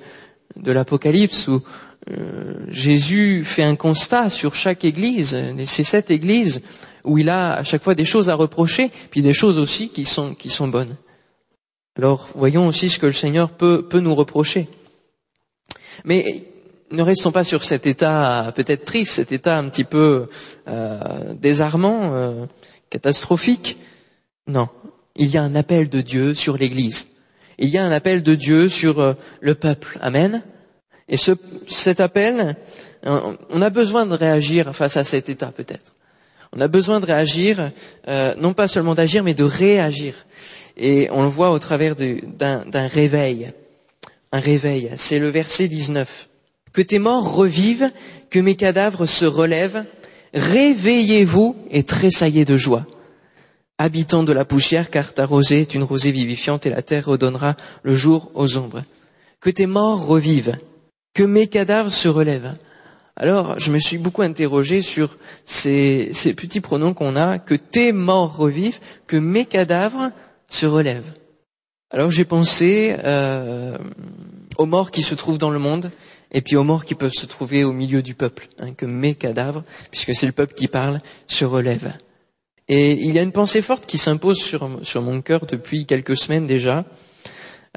de 0.56 0.72
l'Apocalypse, 0.72 1.48
où 1.48 1.62
euh, 2.10 2.66
Jésus 2.68 3.44
fait 3.46 3.64
un 3.64 3.76
constat 3.76 4.30
sur 4.30 4.56
chaque 4.56 4.86
Église, 4.86 5.38
ces 5.66 5.84
sept 5.84 6.12
Églises, 6.12 6.62
où 7.04 7.18
il 7.18 7.30
a 7.30 7.54
à 7.54 7.64
chaque 7.64 7.84
fois 7.84 7.96
des 7.96 8.06
choses 8.06 8.30
à 8.30 8.36
reprocher, 8.36 8.92
puis 9.12 9.22
des 9.22 9.34
choses 9.34 9.58
aussi 9.58 9.90
qui 9.90 10.06
sont, 10.06 10.34
qui 10.34 10.50
sont 10.50 10.68
bonnes. 10.68 10.96
Alors 11.98 12.30
voyons 12.36 12.68
aussi 12.68 12.90
ce 12.90 13.00
que 13.00 13.06
le 13.06 13.14
Seigneur 13.14 13.50
peut, 13.50 13.86
peut 13.88 14.00
nous 14.00 14.16
reprocher. 14.16 14.68
Mais 16.06 16.46
ne 16.92 17.02
restons 17.02 17.32
pas 17.32 17.44
sur 17.44 17.64
cet 17.64 17.86
état 17.86 18.52
peut-être 18.56 18.86
triste, 18.86 19.14
cet 19.14 19.32
état 19.32 19.58
un 19.58 19.70
petit 19.70 19.84
peu 19.84 20.28
euh, 20.68 21.34
désarmant, 21.34 22.14
euh, 22.14 22.46
catastrophique. 22.90 23.78
Non, 24.48 24.70
il 25.16 25.30
y 25.30 25.38
a 25.38 25.44
un 25.44 25.56
appel 25.56 25.90
de 25.90 26.02
Dieu 26.02 26.34
sur 26.34 26.58
l'Église. 26.58 27.08
Il 27.60 27.70
y 27.70 27.78
a 27.78 27.84
un 27.84 27.92
appel 27.92 28.24
de 28.24 28.36
Dieu 28.36 28.70
sur 28.70 29.00
euh, 29.00 29.14
le 29.42 29.54
peuple. 29.54 30.00
Amen. 30.02 30.42
Et 31.10 31.18
ce, 31.18 31.34
cet 31.68 32.00
appel, 32.00 32.56
on 33.04 33.62
a 33.62 33.70
besoin 33.70 34.06
de 34.06 34.14
réagir 34.14 34.76
face 34.76 34.96
à 34.96 35.04
cet 35.04 35.28
état 35.28 35.52
peut-être. 35.52 35.94
On 36.56 36.62
a 36.62 36.68
besoin 36.68 37.00
de 37.00 37.06
réagir, 37.06 37.72
euh, 38.08 38.34
non 38.36 38.54
pas 38.54 38.68
seulement 38.68 38.96
d'agir, 38.96 39.24
mais 39.24 39.34
de 39.34 39.44
réagir. 39.44 40.14
Et 40.78 41.08
on 41.12 41.22
le 41.22 41.28
voit 41.28 41.52
au 41.52 41.60
travers 41.60 41.96
d'un 41.96 42.88
réveil. 42.88 43.52
Un 44.32 44.40
réveil. 44.40 44.90
C'est 44.96 45.20
le 45.20 45.30
verset 45.30 45.68
19. 45.68 46.30
Que 46.72 46.82
tes 46.82 47.00
morts 47.00 47.36
revivent, 47.36 47.92
que 48.30 48.40
mes 48.40 48.56
cadavres 48.56 49.06
se 49.06 49.26
relèvent. 49.26 49.86
Réveillez-vous 50.34 51.56
et 51.72 51.84
tressaillez 51.84 52.46
de 52.46 52.58
joie. 52.58 52.86
Habitants 53.82 54.24
de 54.24 54.34
la 54.34 54.44
poussière, 54.44 54.90
car 54.90 55.14
ta 55.14 55.26
rosée 55.26 55.62
est 55.62 55.74
une 55.74 55.84
rosée 55.84 56.12
vivifiante 56.12 56.66
et 56.66 56.70
la 56.70 56.82
terre 56.82 57.06
redonnera 57.06 57.56
le 57.84 57.96
jour 57.96 58.30
aux 58.36 58.58
ombres. 58.58 58.84
Que 59.40 59.50
tes 59.50 59.68
morts 59.68 60.06
revivent, 60.06 60.58
que 61.14 61.24
mes 61.24 61.48
cadavres 61.48 61.90
se 61.90 62.10
relèvent. 62.10 62.58
Alors, 63.16 63.58
je 63.58 63.72
me 63.72 63.80
suis 63.80 63.98
beaucoup 63.98 64.22
interrogé 64.22 64.82
sur 64.82 65.18
ces, 65.46 66.12
petits 66.36 66.60
pronoms 66.60 66.94
qu'on 66.94 67.16
a, 67.16 67.40
que 67.40 67.56
tes 67.56 67.94
morts 67.94 68.36
revivent, 68.36 68.80
que 69.08 69.16
mes 69.16 69.46
cadavres 69.46 70.12
se 70.50 70.66
relèvent. 70.66 71.14
Alors 71.90 72.12
j'ai 72.12 72.26
pensé 72.26 72.98
euh, 73.04 73.78
aux 74.58 74.66
morts 74.66 74.92
qui 74.92 75.04
se 75.04 75.16
trouvent 75.16 75.38
dans 75.38 75.52
le 75.52 75.60
monde, 75.60 75.90
et 76.32 76.42
puis 76.42 76.58
aux 76.58 76.66
morts 76.66 76.84
qui 76.84 76.96
peuvent 76.96 77.14
se 77.14 77.26
trouver 77.26 77.64
au 77.64 77.72
milieu 77.72 78.02
du 78.02 78.14
peuple, 78.14 78.50
hein, 78.60 78.74
que 78.74 78.86
mes 78.86 79.16
cadavres, 79.16 79.64
puisque 79.90 80.14
c'est 80.14 80.28
le 80.28 80.34
peuple 80.34 80.54
qui 80.54 80.68
parle, 80.68 81.02
se 81.28 81.46
relèvent. 81.46 81.94
Et 82.70 82.92
il 82.94 83.14
y 83.14 83.20
a 83.20 83.24
une 83.24 83.32
pensée 83.32 83.62
forte 83.62 83.86
qui 83.86 83.98
s'impose 83.98 84.38
sur, 84.38 85.02
mon 85.02 85.22
cœur 85.22 85.46
depuis 85.46 85.86
quelques 85.86 86.16
semaines 86.16 86.48
déjà, 86.48 86.86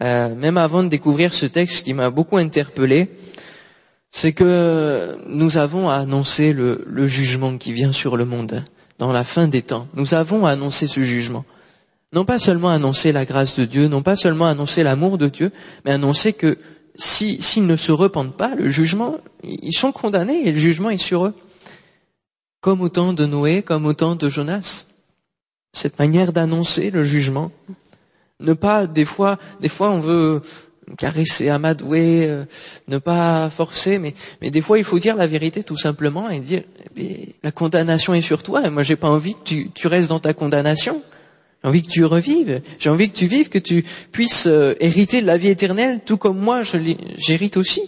euh, 0.02 0.34
même 0.34 0.58
avant 0.58 0.84
de 0.84 0.88
découvrir 0.88 1.34
ce 1.34 1.46
texte 1.46 1.84
qui 1.84 1.94
m'a 1.94 2.10
beaucoup 2.10 2.36
interpellé 2.36 3.08
c'est 4.12 4.34
que 4.34 5.16
nous 5.26 5.56
avons 5.56 5.88
à 5.88 5.94
annoncer 5.94 6.52
le, 6.52 6.84
jugement 7.08 7.56
qui 7.56 7.72
vient 7.72 7.92
sur 7.92 8.16
le 8.16 8.26
monde 8.26 8.62
dans 8.98 9.10
la 9.10 9.24
fin 9.24 9.48
des 9.48 9.62
temps. 9.62 9.88
Nous 9.94 10.14
avons 10.14 10.46
à 10.46 10.50
annoncer 10.50 10.86
ce 10.86 11.00
jugement. 11.00 11.44
Non 12.12 12.26
pas 12.26 12.38
seulement 12.38 12.68
annoncer 12.68 13.10
la 13.10 13.24
grâce 13.24 13.58
de 13.58 13.64
Dieu, 13.64 13.88
non 13.88 14.02
pas 14.02 14.16
seulement 14.16 14.46
annoncer 14.46 14.82
l'amour 14.82 15.16
de 15.16 15.28
Dieu, 15.28 15.50
mais 15.84 15.92
annoncer 15.92 16.34
que 16.34 16.58
s'ils 16.94 17.66
ne 17.66 17.74
se 17.74 17.90
repentent 17.90 18.36
pas, 18.36 18.54
le 18.54 18.68
jugement, 18.68 19.16
ils 19.42 19.72
sont 19.72 19.92
condamnés 19.92 20.46
et 20.46 20.52
le 20.52 20.58
jugement 20.58 20.90
est 20.90 20.98
sur 20.98 21.24
eux. 21.24 21.34
Comme 22.62 22.80
au 22.80 22.88
de 22.88 23.26
Noé, 23.26 23.62
comme 23.62 23.84
au 23.86 23.92
temps 23.92 24.14
de 24.14 24.30
Jonas. 24.30 24.86
Cette 25.72 25.98
manière 25.98 26.32
d'annoncer 26.32 26.90
le 26.90 27.02
jugement. 27.02 27.50
Ne 28.38 28.54
pas, 28.54 28.86
des 28.86 29.04
fois, 29.04 29.38
des 29.60 29.68
fois 29.68 29.90
on 29.90 29.98
veut 29.98 30.42
caresser, 30.96 31.48
amadouer, 31.48 32.26
euh, 32.26 32.44
ne 32.86 32.98
pas 32.98 33.50
forcer, 33.50 33.98
mais, 33.98 34.14
mais 34.40 34.50
des 34.50 34.60
fois 34.60 34.78
il 34.78 34.84
faut 34.84 35.00
dire 35.00 35.16
la 35.16 35.26
vérité 35.26 35.64
tout 35.64 35.76
simplement 35.76 36.30
et 36.30 36.38
dire 36.38 36.62
eh 36.96 37.34
la 37.42 37.50
condamnation 37.50 38.14
est 38.14 38.20
sur 38.20 38.44
toi 38.44 38.64
et 38.64 38.70
moi 38.70 38.84
j'ai 38.84 38.96
pas 38.96 39.08
envie 39.08 39.34
que 39.34 39.44
tu, 39.44 39.70
tu 39.72 39.88
restes 39.88 40.08
dans 40.08 40.20
ta 40.20 40.32
condamnation. 40.32 41.02
J'ai 41.62 41.68
envie 41.68 41.82
que 41.82 41.90
tu 41.90 42.04
revives, 42.04 42.62
j'ai 42.78 42.90
envie 42.90 43.10
que 43.10 43.16
tu 43.16 43.26
vives, 43.26 43.48
que 43.48 43.58
tu 43.58 43.84
puisses 44.12 44.46
euh, 44.46 44.74
hériter 44.78 45.20
de 45.20 45.26
la 45.26 45.36
vie 45.36 45.48
éternelle, 45.48 46.00
tout 46.06 46.16
comme 46.16 46.38
moi 46.38 46.62
j'hérite 46.62 47.56
aussi. 47.56 47.82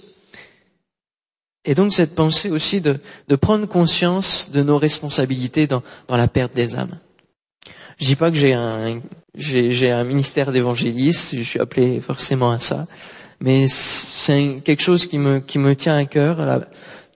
Et 1.65 1.75
donc 1.75 1.93
cette 1.93 2.15
pensée 2.15 2.51
aussi 2.51 2.81
de, 2.81 2.99
prendre 3.37 3.67
conscience 3.67 4.51
de 4.53 4.63
nos 4.63 4.79
responsabilités 4.79 5.67
dans, 5.67 5.83
la 6.09 6.29
perte 6.29 6.55
des 6.55 6.77
âmes. 6.77 6.99
Je 7.99 8.07
dis 8.07 8.17
pas 8.17 8.31
que 8.31 8.37
j'ai 8.37 8.53
un, 8.53 10.05
ministère 10.05 10.53
d'évangéliste, 10.53 11.37
je 11.37 11.43
suis 11.43 11.61
appelé 11.61 12.01
forcément 12.01 12.51
à 12.51 12.59
ça, 12.59 12.87
mais 13.41 13.67
c'est 13.69 14.61
quelque 14.65 14.83
chose 14.83 15.07
qui 15.07 15.19
me, 15.19 15.75
tient 15.75 15.97
à 15.97 16.05
cœur. 16.05 16.67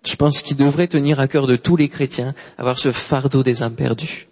Je 0.05 0.17
pense 0.17 0.41
qu'il 0.41 0.57
devrait 0.57 0.87
tenir 0.87 1.21
à 1.21 1.29
cœur 1.29 1.47
de 1.47 1.57
tous 1.57 1.77
les 1.77 1.89
chrétiens, 1.89 2.35
avoir 2.57 2.79
ce 2.79 2.93
fardeau 2.93 3.43
des 3.43 3.63
âmes 3.63 3.75
perdues. 3.75 4.29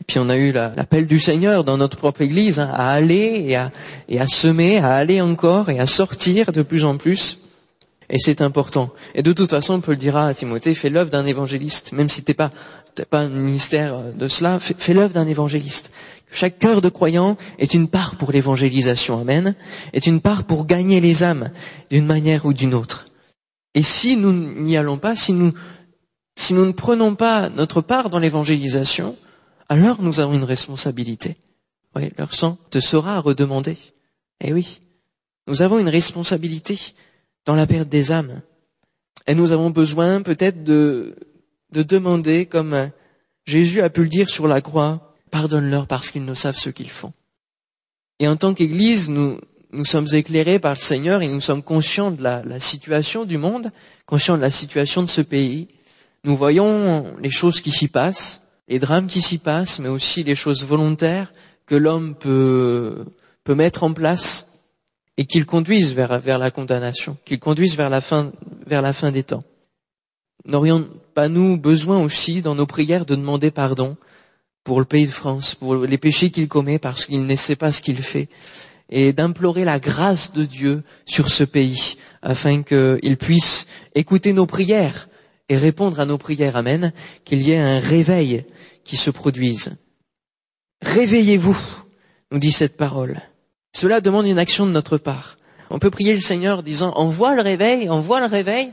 Et 0.00 0.04
puis 0.06 0.18
on 0.18 0.28
a 0.28 0.36
eu 0.36 0.52
l'appel 0.52 1.06
du 1.06 1.18
Seigneur 1.18 1.64
dans 1.64 1.76
notre 1.76 1.96
propre 1.96 2.22
Église 2.22 2.60
hein, 2.60 2.70
à 2.72 2.90
aller 2.90 3.56
et 4.08 4.20
à 4.20 4.26
semer, 4.26 4.78
à 4.78 4.94
aller 4.94 5.20
encore 5.20 5.68
et 5.68 5.78
à 5.78 5.86
sortir 5.86 6.52
de 6.52 6.62
plus 6.62 6.84
en 6.84 6.96
plus. 6.96 7.38
Et 8.08 8.18
c'est 8.18 8.40
important. 8.40 8.90
Et 9.14 9.22
de 9.22 9.32
toute 9.32 9.50
façon, 9.50 9.74
on 9.74 9.80
peut 9.80 9.92
le 9.92 9.96
dire 9.96 10.16
à 10.16 10.32
Timothée, 10.32 10.74
fais 10.74 10.90
l'œuvre 10.90 11.10
d'un 11.10 11.26
évangéliste, 11.26 11.92
même 11.92 12.08
si 12.08 12.22
t'es 12.22 12.34
pas, 12.34 12.52
pas 13.10 13.20
un 13.20 13.28
ministère 13.28 14.14
de 14.14 14.28
cela, 14.28 14.60
fais, 14.60 14.94
l'œuvre 14.94 15.14
d'un 15.14 15.26
évangéliste. 15.26 15.92
Chaque 16.30 16.58
cœur 16.58 16.82
de 16.82 16.88
croyant 16.88 17.36
est 17.58 17.74
une 17.74 17.88
part 17.88 18.16
pour 18.16 18.32
l'évangélisation, 18.32 19.20
amen, 19.20 19.54
est 19.92 20.06
une 20.06 20.20
part 20.20 20.44
pour 20.44 20.66
gagner 20.66 21.00
les 21.00 21.22
âmes 21.22 21.50
d'une 21.90 22.06
manière 22.06 22.46
ou 22.46 22.52
d'une 22.52 22.74
autre. 22.74 23.06
Et 23.74 23.82
si 23.82 24.16
nous 24.16 24.32
n'y 24.32 24.76
allons 24.76 24.98
pas, 24.98 25.16
si 25.16 25.32
nous, 25.32 25.52
si 26.36 26.54
nous 26.54 26.64
ne 26.64 26.72
prenons 26.72 27.14
pas 27.14 27.48
notre 27.50 27.80
part 27.80 28.10
dans 28.10 28.18
l'évangélisation, 28.18 29.16
alors 29.68 30.02
nous 30.02 30.20
avons 30.20 30.34
une 30.34 30.44
responsabilité. 30.44 31.36
Oui, 31.94 32.12
leur 32.18 32.34
sang 32.34 32.58
te 32.70 32.80
sera 32.80 33.20
redemandé. 33.20 33.76
Eh 34.40 34.52
oui, 34.52 34.80
nous 35.46 35.62
avons 35.62 35.78
une 35.78 35.88
responsabilité 35.88 36.78
dans 37.46 37.54
la 37.54 37.66
perte 37.66 37.88
des 37.88 38.12
âmes. 38.12 38.42
Et 39.26 39.34
nous 39.34 39.52
avons 39.52 39.70
besoin 39.70 40.20
peut-être 40.22 40.62
de, 40.62 41.16
de 41.72 41.82
demander, 41.82 42.46
comme 42.46 42.90
Jésus 43.44 43.80
a 43.80 43.88
pu 43.88 44.02
le 44.02 44.08
dire 44.08 44.28
sur 44.28 44.46
la 44.46 44.60
croix, 44.60 45.14
Pardonne-leur 45.30 45.86
parce 45.86 46.10
qu'ils 46.10 46.24
ne 46.24 46.34
savent 46.34 46.56
ce 46.56 46.70
qu'ils 46.70 46.90
font. 46.90 47.12
Et 48.20 48.28
en 48.28 48.36
tant 48.36 48.54
qu'Église, 48.54 49.10
nous, 49.10 49.40
nous 49.72 49.84
sommes 49.84 50.06
éclairés 50.12 50.58
par 50.58 50.74
le 50.74 50.78
Seigneur 50.78 51.20
et 51.20 51.28
nous 51.28 51.40
sommes 51.40 51.62
conscients 51.62 52.10
de 52.10 52.22
la, 52.22 52.60
situation 52.60 53.24
du 53.24 53.36
monde, 53.36 53.70
conscients 54.06 54.36
de 54.36 54.42
la 54.42 54.50
situation 54.50 55.02
de 55.02 55.08
ce 55.08 55.20
pays. 55.20 55.68
Nous 56.24 56.36
voyons 56.36 57.16
les 57.20 57.30
choses 57.30 57.60
qui 57.60 57.70
s'y 57.70 57.88
passent, 57.88 58.42
les 58.68 58.78
drames 58.78 59.08
qui 59.08 59.20
s'y 59.20 59.38
passent, 59.38 59.80
mais 59.80 59.88
aussi 59.88 60.22
les 60.22 60.34
choses 60.34 60.64
volontaires 60.64 61.32
que 61.66 61.74
l'homme 61.74 62.14
peut 62.14 63.04
mettre 63.48 63.82
en 63.82 63.92
place 63.92 64.48
et 65.16 65.26
qu'ils 65.26 65.46
conduisent 65.46 65.94
vers, 65.94 66.38
la 66.38 66.50
condamnation, 66.50 67.16
qu'ils 67.24 67.38
conduisent 67.38 67.76
vers 67.76 67.90
la 67.90 68.00
fin, 68.00 68.32
vers 68.66 68.82
la 68.82 68.92
fin 68.92 69.10
des 69.10 69.22
temps. 69.22 69.44
N'aurions 70.44 70.88
pas 71.14 71.28
nous 71.28 71.56
besoin 71.58 71.98
aussi 72.02 72.42
dans 72.42 72.54
nos 72.54 72.66
prières 72.66 73.06
de 73.06 73.14
demander 73.14 73.50
pardon 73.50 73.96
pour 74.62 74.80
le 74.80 74.84
pays 74.84 75.06
de 75.06 75.10
France, 75.10 75.54
pour 75.54 75.76
les 75.76 75.98
péchés 75.98 76.30
qu'il 76.30 76.48
commet 76.48 76.78
parce 76.78 77.06
qu'il 77.06 77.24
ne 77.24 77.36
sait 77.36 77.56
pas 77.56 77.72
ce 77.72 77.80
qu'il 77.80 77.98
fait, 77.98 78.28
et 78.90 79.12
d'implorer 79.12 79.64
la 79.64 79.80
grâce 79.80 80.32
de 80.32 80.44
Dieu 80.44 80.82
sur 81.06 81.28
ce 81.28 81.44
pays, 81.44 81.96
afin 82.22 82.62
qu'il 82.62 83.16
puisse 83.16 83.66
écouter 83.94 84.32
nos 84.32 84.46
prières 84.46 85.08
et 85.48 85.56
répondre 85.56 86.00
à 86.00 86.06
nos 86.06 86.18
prières. 86.18 86.56
Amen. 86.56 86.92
Qu'il 87.24 87.42
y 87.42 87.52
ait 87.52 87.58
un 87.58 87.78
réveil 87.78 88.44
qui 88.84 88.96
se 88.96 89.10
produise. 89.10 89.76
Réveillez-vous, 90.82 91.56
nous 92.30 92.38
dit 92.38 92.52
cette 92.52 92.76
parole. 92.76 93.20
Cela 93.76 94.00
demande 94.00 94.26
une 94.26 94.38
action 94.38 94.64
de 94.64 94.70
notre 94.70 94.96
part. 94.96 95.36
On 95.68 95.78
peut 95.78 95.90
prier 95.90 96.14
le 96.14 96.22
Seigneur 96.22 96.62
disant, 96.62 96.92
envoie 96.92 97.34
le 97.34 97.42
réveil, 97.42 97.90
envoie 97.90 98.20
le 98.20 98.26
réveil, 98.26 98.72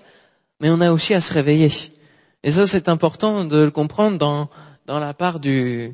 mais 0.62 0.70
on 0.70 0.80
a 0.80 0.94
aussi 0.94 1.14
à 1.14 1.20
se 1.20 1.34
réveiller. 1.34 1.74
Et 2.42 2.54
ça, 2.54 2.66
c'est 2.68 2.88
important 2.88 3.44
de 3.44 3.66
le 3.66 3.70
comprendre 3.70 4.18
dans, 4.18 4.50
dans 4.86 5.02
la 5.02 5.14
part 5.14 5.42
du, 5.42 5.94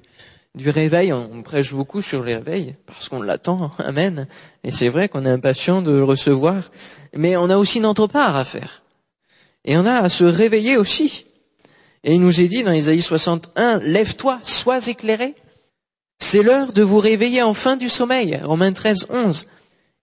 du 0.54 0.70
réveil, 0.70 1.12
on 1.12 1.42
prêche 1.42 1.74
beaucoup 1.74 2.04
sur 2.04 2.20
le 2.20 2.36
réveil 2.36 2.76
parce 2.86 3.10
qu'on 3.10 3.24
l'attend, 3.24 3.72
amen. 3.80 4.28
Et 4.64 4.72
c'est 4.72 4.90
vrai 4.90 5.10
qu'on 5.10 5.26
est 5.26 5.32
impatient 5.32 5.82
de 5.82 5.90
le 5.90 6.04
recevoir, 6.04 6.70
mais 7.16 7.36
on 7.36 7.50
a 7.50 7.58
aussi 7.58 7.80
notre 7.80 8.06
part 8.06 8.36
à 8.36 8.46
faire. 8.46 8.84
Et 9.66 9.76
on 9.76 9.88
a 9.88 10.04
à 10.04 10.10
se 10.10 10.24
réveiller 10.24 10.78
aussi. 10.78 11.26
Et 12.04 12.14
il 12.14 12.22
nous 12.22 12.40
est 12.40 12.48
dit 12.48 12.64
dans 12.64 12.74
Isaïe 12.74 13.02
61, 13.02 13.80
lève-toi, 13.80 14.38
sois 14.44 14.88
éclairé. 14.88 15.34
C'est 16.20 16.44
l'heure 16.44 16.74
de 16.74 16.84
vous 16.84 17.00
réveiller 17.00 17.42
enfin 17.42 17.78
du 17.78 17.90
sommeil. 17.90 18.40
Romains 18.44 18.74
13, 18.74 19.08
11. 19.10 19.48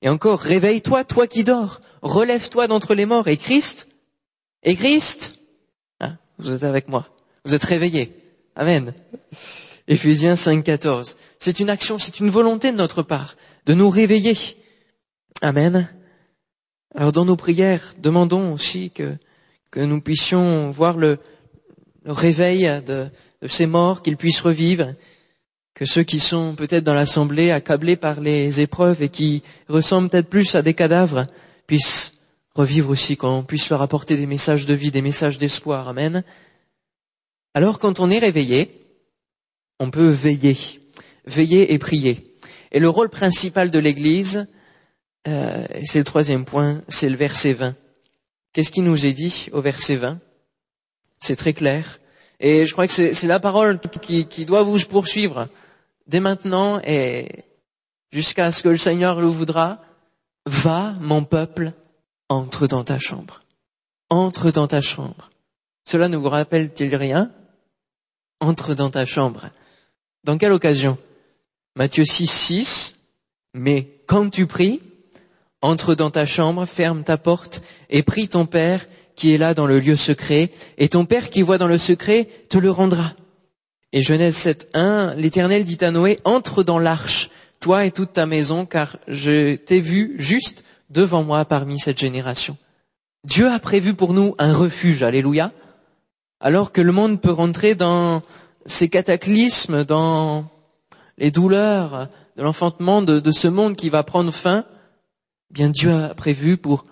Et 0.03 0.09
encore, 0.09 0.41
réveille-toi, 0.41 1.05
toi 1.05 1.27
qui 1.27 1.45
dors. 1.45 1.81
Relève-toi 2.03 2.67
d'entre 2.67 2.95
les 2.95 3.07
morts. 3.07 3.29
Et 3.29 3.37
Christ? 3.37 3.89
Et 4.63 4.75
Christ? 4.77 5.37
Ah, 6.01 6.15
vous 6.39 6.53
êtes 6.53 6.65
avec 6.65 6.89
moi. 6.89 7.09
Vous 7.45 7.55
êtes 7.55 7.65
réveillés. 7.65 8.13
Amen. 8.57 8.93
Éphésiens 9.89 10.37
5, 10.37 10.65
14. 10.65 11.17
C'est 11.39 11.61
une 11.61 11.71
action, 11.71 11.99
c'est 11.99 12.19
une 12.19 12.31
volonté 12.31 12.73
de 12.73 12.77
notre 12.77 13.03
part 13.03 13.37
de 13.67 13.75
nous 13.75 13.91
réveiller. 13.91 14.37
Amen. 15.43 15.89
Alors 16.95 17.13
dans 17.13 17.25
nos 17.25 17.37
prières, 17.37 17.95
demandons 17.99 18.53
aussi 18.53 18.91
que, 18.91 19.17
que 19.71 19.81
nous 19.81 20.01
puissions 20.01 20.71
voir 20.71 20.97
le, 20.97 21.19
réveil 22.05 22.71
de 22.87 23.11
ces 23.49 23.67
morts, 23.67 24.03
qu'ils 24.03 24.17
puissent 24.17 24.41
revivre, 24.41 24.95
que 25.77 25.85
ceux 25.85 26.05
qui 26.05 26.21
sont 26.21 26.55
peut-être 26.55 26.85
dans 26.85 26.95
l'assemblée 26.95 27.51
accablés 27.51 27.97
par 27.97 28.21
les 28.21 28.63
épreuves 28.63 29.03
et 29.03 29.11
qui 29.11 29.43
ressemblent 29.69 30.09
peut-être 30.09 30.31
plus 30.31 30.55
à 30.55 30.63
des 30.63 30.73
cadavres 30.73 31.27
puissent 31.67 32.15
revivre 32.55 32.89
aussi, 32.89 33.19
qu'on 33.19 33.43
puisse 33.43 33.69
leur 33.69 33.83
apporter 33.83 34.17
des 34.17 34.25
messages 34.25 34.65
de 34.65 34.73
vie, 34.73 34.91
des 34.91 35.03
messages 35.03 35.37
d'espoir. 35.37 35.87
Amen. 35.89 36.25
Alors 37.53 37.79
quand 37.79 38.01
on 38.01 38.09
est 38.09 38.19
réveillé, 38.19 38.87
on 39.79 39.91
peut 39.91 40.09
veiller, 40.09 40.57
veiller 41.27 41.75
et 41.75 41.79
prier. 41.79 42.35
Et 42.73 42.81
le 42.81 42.89
rôle 42.89 43.11
principal 43.11 43.71
de 43.71 43.79
l'Église, 43.79 44.47
euh, 45.29 45.67
c'est 45.85 45.99
le 45.99 46.05
troisième 46.05 46.47
point, 46.47 46.83
c'est 46.89 47.11
le 47.11 47.17
verset 47.17 47.53
20. 47.53 47.75
Qu'est-ce 48.55 48.73
qui 48.73 48.81
nous 48.81 49.05
est 49.05 49.13
dit 49.13 49.49
au 49.53 49.61
verset 49.61 49.97
20 49.97 50.21
C'est 51.21 51.37
très 51.37 51.53
clair. 51.53 52.01
Et 52.41 52.65
je 52.65 52.73
crois 52.73 52.87
que 52.87 52.93
c'est 52.95 53.27
la 53.27 53.41
parole 53.41 53.79
qui, 54.01 54.27
qui, 54.27 54.47
doit 54.47 54.63
vous 54.63 54.79
poursuivre 54.81 55.49
dès 56.07 56.21
maintenant 56.21 56.81
et 56.85 57.45
jusqu'à 58.13 58.53
ce 58.53 58.63
que 58.63 58.69
le 58.69 58.79
Seigneur 58.79 59.21
le 59.21 59.27
voudra. 59.27 59.83
Va, 60.47 60.95
mon 61.01 61.25
peuple, 61.25 61.73
entre 62.29 62.67
dans 62.67 62.85
ta 62.85 62.99
chambre. 62.99 63.43
Entre 64.11 64.51
dans 64.51 64.69
ta 64.69 64.81
chambre. 64.81 65.31
Cela 65.85 66.09
ne 66.09 66.17
vous 66.17 66.29
rappelle-t-il 66.29 66.95
rien? 66.95 67.33
Entre 68.41 68.75
dans 68.75 68.91
ta 68.91 69.07
chambre. 69.07 69.51
Dans 70.23 70.39
quelle 70.39 70.53
occasion? 70.53 70.99
Matthieu 71.75 72.05
6, 72.05 72.27
6. 72.27 72.97
Mais 73.55 73.89
quand 74.07 74.31
tu 74.31 74.47
pries, 74.47 74.81
entre 75.63 75.95
dans 75.95 76.11
ta 76.11 76.27
chambre, 76.27 76.65
ferme 76.67 77.03
ta 77.03 77.17
porte 77.17 77.63
et 77.91 78.03
prie 78.03 78.29
ton 78.29 78.47
Père 78.47 78.87
qui 79.17 79.33
est 79.33 79.39
là 79.39 79.55
dans 79.55 79.67
le 79.67 79.81
lieu 79.81 79.97
secret, 79.97 80.51
et 80.77 80.91
ton 80.91 81.07
Père 81.07 81.31
qui 81.31 81.43
voit 81.43 81.59
dans 81.59 81.67
le 81.67 81.79
secret 81.79 82.29
te 82.49 82.59
le 82.59 82.71
rendra. 82.71 83.15
Et 83.97 84.03
Genèse 84.03 84.37
7, 84.37 84.69
1, 84.75 85.15
l'Éternel 85.15 85.65
dit 85.65 85.83
à 85.83 85.91
Noé, 85.91 86.21
entre 86.25 86.63
dans 86.63 86.79
l'arche, 86.79 87.31
toi 87.61 87.87
et 87.87 87.91
toute 87.91 88.13
ta 88.13 88.27
maison, 88.27 88.67
car 88.67 88.99
je 89.09 89.57
t'ai 89.57 89.81
vu 89.81 90.17
juste 90.19 90.65
devant 90.91 91.25
moi 91.25 91.47
parmi 91.47 91.79
cette 91.79 91.99
génération. 91.99 92.59
Dieu 93.25 93.51
a 93.51 93.59
prévu 93.59 93.95
pour 93.95 94.13
nous 94.13 94.35
un 94.39 94.53
refuge, 94.53 95.03
alléluia, 95.03 95.51
alors 96.41 96.73
que 96.73 96.83
le 96.83 96.93
monde 96.93 97.23
peut 97.23 97.33
rentrer 97.33 97.75
dans 97.75 98.23
ces 98.67 98.91
cataclysmes, 98.91 99.85
dans 99.85 100.45
les 101.17 101.31
douleurs 101.31 102.09
de 102.37 102.43
l'enfantement 102.43 103.01
de, 103.01 103.19
de, 103.19 103.31
ce 103.31 103.49
monde 103.49 103.77
qui 103.77 103.89
va 103.89 104.03
prendre 104.03 104.31
fin, 104.31 104.67
bien 105.51 105.71
Dieu 105.71 105.95
a 105.95 106.15
prévu 106.15 106.59
pour 106.59 106.85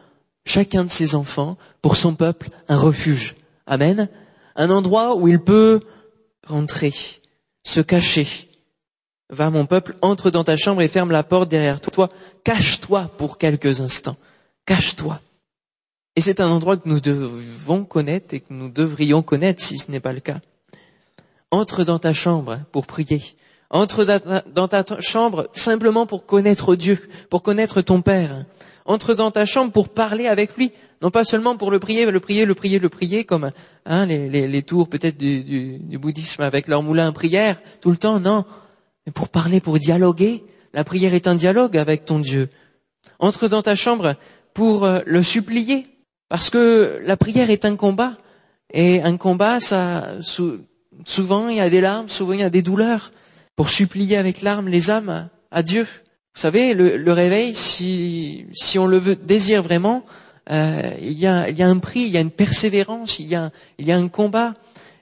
chacun 0.46 0.84
de 0.84 0.90
ses 0.90 1.14
enfants, 1.14 1.58
pour 1.82 1.98
son 1.98 2.14
peuple, 2.14 2.48
un 2.66 2.78
refuge. 2.78 3.34
Amen. 3.66 4.08
Un 4.56 4.70
endroit 4.70 5.16
où 5.16 5.28
il 5.28 5.38
peut 5.38 5.80
rentrer, 6.46 6.92
se 7.62 7.80
cacher. 7.80 8.26
Va 9.30 9.50
mon 9.50 9.66
peuple, 9.66 9.96
entre 10.02 10.30
dans 10.30 10.44
ta 10.44 10.56
chambre 10.56 10.82
et 10.82 10.88
ferme 10.88 11.10
la 11.10 11.22
porte 11.22 11.48
derrière 11.48 11.80
toi. 11.80 12.10
Cache-toi 12.44 13.10
pour 13.16 13.38
quelques 13.38 13.80
instants. 13.80 14.16
Cache-toi. 14.66 15.20
Et 16.16 16.20
c'est 16.20 16.40
un 16.40 16.48
endroit 16.48 16.76
que 16.76 16.88
nous 16.88 17.00
devons 17.00 17.84
connaître 17.84 18.34
et 18.34 18.40
que 18.40 18.52
nous 18.52 18.68
devrions 18.68 19.22
connaître 19.22 19.62
si 19.62 19.78
ce 19.78 19.90
n'est 19.90 20.00
pas 20.00 20.12
le 20.12 20.20
cas. 20.20 20.40
Entre 21.50 21.84
dans 21.84 21.98
ta 21.98 22.12
chambre 22.12 22.60
pour 22.70 22.86
prier. 22.86 23.22
Entre 23.70 24.04
dans 24.46 24.68
ta 24.68 24.84
chambre 25.00 25.48
simplement 25.52 26.06
pour 26.06 26.26
connaître 26.26 26.76
Dieu, 26.76 26.98
pour 27.30 27.42
connaître 27.42 27.80
ton 27.80 28.02
Père. 28.02 28.44
Entre 28.86 29.14
dans 29.14 29.30
ta 29.30 29.46
chambre 29.46 29.72
pour 29.72 29.88
parler 29.88 30.26
avec 30.26 30.56
lui, 30.56 30.72
non 31.00 31.10
pas 31.10 31.24
seulement 31.24 31.56
pour 31.56 31.70
le 31.70 31.78
prier, 31.78 32.10
le 32.10 32.20
prier, 32.20 32.44
le 32.44 32.54
prier, 32.54 32.78
le 32.78 32.88
prier, 32.88 33.24
comme 33.24 33.50
hein, 33.86 34.06
les, 34.06 34.48
les, 34.48 34.62
tours 34.62 34.88
peut-être 34.88 35.16
du, 35.16 35.80
bouddhisme 35.98 36.42
avec 36.42 36.68
leur 36.68 36.82
moulin 36.82 37.08
à 37.08 37.12
prière 37.12 37.56
tout 37.80 37.90
le 37.90 37.96
temps, 37.96 38.20
non, 38.20 38.44
mais 39.06 39.12
pour 39.12 39.28
parler, 39.28 39.60
pour 39.60 39.78
dialoguer. 39.78 40.44
La 40.74 40.84
prière 40.84 41.14
est 41.14 41.28
un 41.28 41.34
dialogue 41.34 41.76
avec 41.76 42.04
ton 42.04 42.18
Dieu. 42.18 42.50
Entre 43.18 43.48
dans 43.48 43.62
ta 43.62 43.74
chambre 43.74 44.14
pour 44.52 44.84
euh, 44.84 45.00
le 45.06 45.22
supplier, 45.22 45.86
parce 46.28 46.50
que 46.50 47.00
la 47.04 47.16
prière 47.16 47.50
est 47.50 47.64
un 47.64 47.76
combat, 47.76 48.18
et 48.72 49.02
un 49.02 49.16
combat, 49.16 49.60
ça, 49.60 50.14
souvent 51.04 51.48
il 51.48 51.56
y 51.56 51.60
a 51.60 51.70
des 51.70 51.80
larmes, 51.80 52.08
souvent 52.08 52.32
il 52.32 52.40
y 52.40 52.44
a 52.44 52.50
des 52.50 52.62
douleurs, 52.62 53.12
pour 53.56 53.70
supplier 53.70 54.16
avec 54.16 54.42
larmes 54.42 54.68
les 54.68 54.90
âmes 54.90 55.28
à 55.50 55.62
Dieu. 55.62 55.86
Vous 56.34 56.40
savez, 56.40 56.74
le, 56.74 57.12
réveil, 57.12 57.54
si, 57.54 58.44
on 58.76 58.86
le 58.86 58.98
veut, 58.98 59.14
désire 59.14 59.62
vraiment, 59.62 60.04
euh, 60.50 60.90
il, 61.00 61.18
y 61.18 61.28
a, 61.28 61.48
il 61.48 61.56
y 61.56 61.62
a 61.62 61.68
un 61.68 61.78
prix, 61.78 62.00
il 62.00 62.08
y 62.08 62.16
a 62.16 62.20
une 62.20 62.32
persévérance, 62.32 63.20
il 63.20 63.28
y 63.28 63.36
a, 63.36 63.52
il 63.78 63.86
y 63.86 63.92
a 63.92 63.96
un 63.96 64.08
combat. 64.08 64.54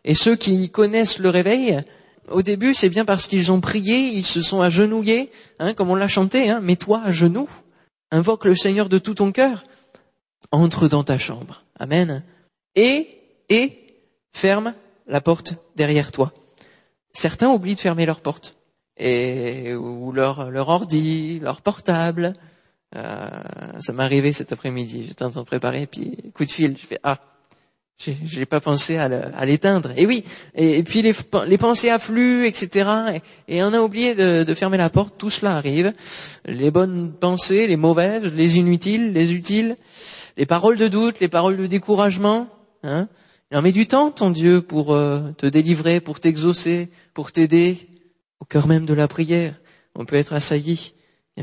Et 0.04 0.14
ceux 0.14 0.36
qui 0.36 0.68
connaissent 0.68 1.18
le 1.18 1.30
réveil, 1.30 1.82
au 2.28 2.42
début, 2.42 2.74
c'est 2.74 2.90
bien 2.90 3.06
parce 3.06 3.28
qu'ils 3.28 3.50
ont 3.50 3.60
prié, 3.60 4.08
ils 4.08 4.26
se 4.26 4.42
sont 4.42 4.60
agenouillés, 4.60 5.30
hein, 5.58 5.72
comme 5.72 5.90
on 5.90 5.94
l'a 5.94 6.06
chanté, 6.06 6.50
hein, 6.50 6.60
mets-toi 6.60 7.00
à 7.02 7.10
genoux, 7.10 7.48
invoque 8.10 8.44
le 8.44 8.54
Seigneur 8.54 8.90
de 8.90 8.98
tout 8.98 9.14
ton 9.14 9.32
cœur, 9.32 9.64
entre 10.50 10.86
dans 10.86 11.02
ta 11.02 11.16
chambre. 11.16 11.64
Amen. 11.78 12.22
Et, 12.76 13.08
et, 13.48 13.78
ferme 14.34 14.74
la 15.06 15.22
porte 15.22 15.54
derrière 15.76 16.12
toi. 16.12 16.32
Certains 17.14 17.48
oublient 17.48 17.74
de 17.74 17.80
fermer 17.80 18.04
leur 18.04 18.20
porte 18.20 18.56
et 18.96 19.74
ou 19.74 20.12
leur 20.12 20.50
leur 20.50 20.68
ordi, 20.68 21.40
leur 21.40 21.62
portable. 21.62 22.34
Euh, 22.94 23.28
ça 23.80 23.92
m'est 23.92 24.02
arrivé 24.02 24.32
cet 24.32 24.52
après-midi. 24.52 25.06
J'étais 25.08 25.24
en 25.24 25.30
train 25.30 25.40
de 25.40 25.46
préparer, 25.46 25.86
puis 25.86 26.16
coup 26.34 26.44
de 26.44 26.50
fil, 26.50 26.76
je 26.76 26.86
fais 26.86 26.98
ah, 27.02 27.18
j'ai 28.24 28.46
pas 28.46 28.60
pensé 28.60 28.96
à 28.96 29.44
l'éteindre. 29.44 29.92
Et 29.96 30.06
oui, 30.06 30.24
et, 30.54 30.82
puis 30.82 31.02
les, 31.02 31.14
les, 31.46 31.58
pensées 31.58 31.90
affluent, 31.90 32.46
etc. 32.46 32.90
Et, 33.48 33.56
et, 33.56 33.62
on 33.62 33.72
a 33.72 33.80
oublié 33.80 34.14
de, 34.14 34.42
de, 34.42 34.54
fermer 34.54 34.76
la 34.76 34.90
porte. 34.90 35.14
Tout 35.18 35.30
cela 35.30 35.56
arrive. 35.56 35.92
Les 36.44 36.70
bonnes 36.70 37.12
pensées, 37.12 37.66
les 37.66 37.76
mauvaises, 37.76 38.32
les 38.34 38.56
inutiles, 38.56 39.12
les 39.12 39.34
utiles, 39.34 39.76
les 40.36 40.46
paroles 40.46 40.78
de 40.78 40.88
doute, 40.88 41.20
les 41.20 41.28
paroles 41.28 41.56
de 41.56 41.66
découragement. 41.66 42.48
Hein. 42.82 43.08
Il 43.50 43.58
en 43.58 43.62
met 43.62 43.72
du 43.72 43.86
temps, 43.86 44.10
ton 44.10 44.30
Dieu, 44.30 44.62
pour 44.62 44.94
euh, 44.94 45.30
te 45.36 45.46
délivrer, 45.46 46.00
pour 46.00 46.18
t'exaucer, 46.18 46.88
pour 47.14 47.30
t'aider 47.32 47.78
au 48.42 48.44
cœur 48.44 48.66
même 48.66 48.86
de 48.86 48.92
la 48.92 49.06
prière, 49.06 49.54
on 49.94 50.04
peut 50.04 50.16
être 50.16 50.32
assailli. 50.32 50.94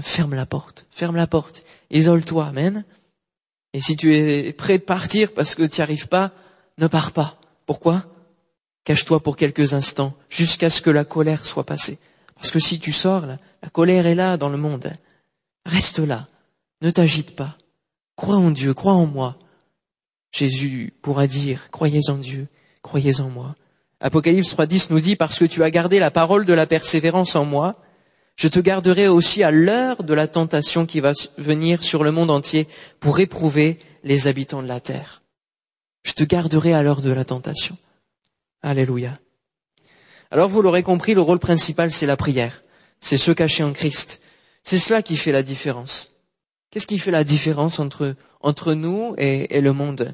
ferme 0.02 0.36
la 0.36 0.46
porte, 0.46 0.86
ferme 0.92 1.16
la 1.16 1.28
porte, 1.28 1.64
isole-toi, 1.92 2.48
amen. 2.48 2.84
Et 3.72 3.80
si 3.80 3.96
tu 3.96 4.14
es 4.14 4.52
prêt 4.52 4.80
de 4.80 4.84
partir 4.84 5.34
parce 5.34 5.56
que 5.56 5.64
tu 5.64 5.80
n'y 5.80 5.82
arrives 5.82 6.10
pas, 6.10 6.34
ne 6.78 6.88
pars 6.88 7.14
pas. 7.14 7.40
Pourquoi? 7.66 8.06
Cache-toi 8.84 9.24
pour 9.24 9.38
quelques 9.38 9.74
instants, 9.74 10.14
jusqu'à 10.30 10.70
ce 10.70 10.82
que 10.82 10.90
la 10.90 11.06
colère 11.06 11.46
soit 11.46 11.66
passée. 11.66 12.00
Parce 12.36 12.52
que 12.52 12.60
si 12.60 12.80
tu 12.80 12.92
sors, 12.92 13.26
la, 13.26 13.38
la 13.64 13.70
colère 13.70 14.06
est 14.06 14.16
là 14.16 14.36
dans 14.36 14.50
le 14.50 14.58
monde. 14.58 14.94
Reste 15.66 16.00
là, 16.00 16.28
ne 16.82 16.92
t'agite 16.92 17.34
pas. 17.34 17.58
Crois 18.18 18.36
en 18.36 18.52
Dieu, 18.52 18.74
crois 18.74 18.92
en 18.92 19.06
moi. 19.06 19.40
Jésus 20.34 20.94
pourra 21.02 21.28
dire, 21.28 21.72
croyez 21.72 22.02
en 22.10 22.18
Dieu, 22.18 22.50
croyez 22.82 23.22
en 23.22 23.30
moi. 23.30 23.56
Apocalypse 24.00 24.56
3.10 24.56 24.88
nous 24.92 25.00
dit, 25.00 25.16
parce 25.16 25.40
que 25.40 25.46
tu 25.46 25.64
as 25.64 25.72
gardé 25.72 26.00
la 26.00 26.12
parole 26.12 26.46
de 26.46 26.54
la 26.54 26.66
persévérance 26.66 27.36
en 27.36 27.46
moi, 27.46 27.82
je 28.38 28.48
te 28.48 28.60
garderai 28.60 29.10
aussi 29.10 29.44
à 29.44 29.52
l'heure 29.52 30.04
de 30.04 30.14
la 30.14 30.28
tentation 30.28 30.86
qui 30.86 31.02
va 31.02 31.12
venir 31.38 31.84
sur 31.84 32.06
le 32.06 32.12
monde 32.12 32.32
entier 32.32 32.68
pour 33.02 33.20
éprouver 33.20 33.80
les 34.04 34.28
habitants 34.28 34.64
de 34.64 34.68
la 34.68 34.80
terre. 34.80 35.22
Je 36.04 36.14
te 36.14 36.24
garderai 36.24 36.74
à 36.74 36.82
l'heure 36.82 37.02
de 37.02 37.12
la 37.12 37.26
tentation. 37.26 37.78
Alléluia. 38.62 39.20
Alors 40.32 40.48
vous 40.48 40.62
l'aurez 40.62 40.84
compris, 40.84 41.14
le 41.14 41.22
rôle 41.22 41.40
principal, 41.40 41.92
c'est 41.92 42.06
la 42.06 42.16
prière. 42.16 42.64
C'est 43.02 43.18
se 43.18 43.32
cacher 43.32 43.64
en 43.64 43.74
Christ. 43.74 44.22
C'est 44.64 44.80
cela 44.80 45.02
qui 45.02 45.18
fait 45.18 45.34
la 45.34 45.44
différence. 45.44 46.12
Qu'est-ce 46.72 46.88
qui 46.88 47.00
fait 47.00 47.12
la 47.12 47.26
différence 47.26 47.80
entre, 47.80 48.16
entre 48.40 48.74
nous 48.74 49.16
et, 49.18 49.58
et 49.58 49.60
le 49.62 49.74
monde? 49.74 50.14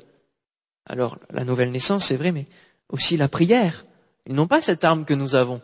Alors, 0.88 1.20
la 1.32 1.44
nouvelle 1.44 1.72
naissance, 1.72 2.06
c'est 2.06 2.16
vrai, 2.16 2.32
mais 2.32 2.48
aussi 2.92 3.18
la 3.18 3.28
prière. 3.28 3.86
Ils 4.28 4.36
n'ont 4.36 4.48
pas 4.48 4.62
cette 4.62 4.84
arme 4.84 5.06
que 5.06 5.14
nous 5.14 5.36
avons. 5.36 5.62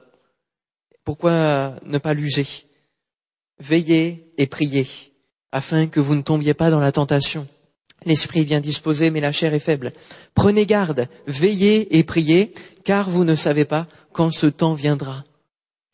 Pourquoi 1.04 1.76
ne 1.86 1.98
pas 1.98 2.14
l'user? 2.14 2.48
Veillez 3.60 4.32
et 4.38 4.48
priez, 4.48 4.88
afin 5.52 5.88
que 5.88 6.00
vous 6.00 6.16
ne 6.16 6.22
tombiez 6.22 6.54
pas 6.54 6.70
dans 6.70 6.80
la 6.80 6.92
tentation. 6.92 7.48
L'esprit 8.06 8.42
est 8.42 8.46
bien 8.46 8.62
disposé, 8.62 9.12
mais 9.12 9.20
la 9.20 9.32
chair 9.32 9.54
est 9.54 9.60
faible. 9.60 9.94
Prenez 10.34 10.66
garde, 10.66 11.08
veillez 11.28 11.98
et 11.98 12.04
priez, 12.04 12.54
car 12.84 13.10
vous 13.10 13.24
ne 13.24 13.36
savez 13.36 13.66
pas 13.66 13.88
quand 14.12 14.32
ce 14.32 14.48
temps 14.48 14.74
viendra. 14.74 15.24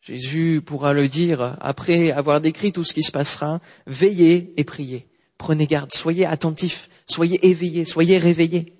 Jésus 0.00 0.62
pourra 0.64 0.94
le 0.94 1.06
dire 1.06 1.56
après 1.60 2.10
avoir 2.10 2.40
décrit 2.40 2.72
tout 2.72 2.84
ce 2.84 2.94
qui 2.94 3.02
se 3.02 3.12
passera. 3.12 3.60
Veillez 3.86 4.54
et 4.56 4.64
priez. 4.64 5.06
Prenez 5.36 5.66
garde, 5.66 5.92
soyez 5.92 6.24
attentifs, 6.24 6.88
soyez 7.06 7.46
éveillés, 7.46 7.84
soyez 7.84 8.16
réveillés. 8.16 8.77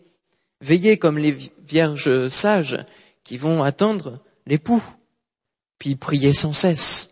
Veillez 0.60 0.98
comme 0.98 1.18
les 1.18 1.36
vierges 1.66 2.28
sages 2.28 2.84
qui 3.24 3.36
vont 3.36 3.62
attendre 3.62 4.20
l'époux, 4.46 4.82
puis 5.78 5.94
prier 5.94 6.32
sans 6.32 6.52
cesse. 6.52 7.10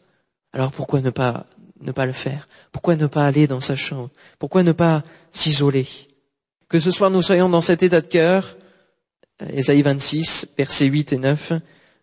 Alors 0.52 0.72
pourquoi 0.72 1.00
ne 1.00 1.10
pas 1.10 1.46
ne 1.80 1.92
pas 1.92 2.06
le 2.06 2.12
faire? 2.12 2.48
Pourquoi 2.72 2.96
ne 2.96 3.06
pas 3.06 3.26
aller 3.26 3.46
dans 3.46 3.60
sa 3.60 3.76
chambre? 3.76 4.10
Pourquoi 4.38 4.62
ne 4.62 4.72
pas 4.72 5.04
s'isoler? 5.30 5.86
Que 6.68 6.80
ce 6.80 6.90
soir 6.90 7.10
nous 7.10 7.22
soyons 7.22 7.48
dans 7.48 7.60
cet 7.60 7.82
état 7.82 8.00
de 8.00 8.06
cœur, 8.06 8.56
Ésaïe 9.52 9.82
26, 9.82 10.54
versets 10.56 10.86
8 10.86 11.12
et 11.12 11.18
9, 11.18 11.52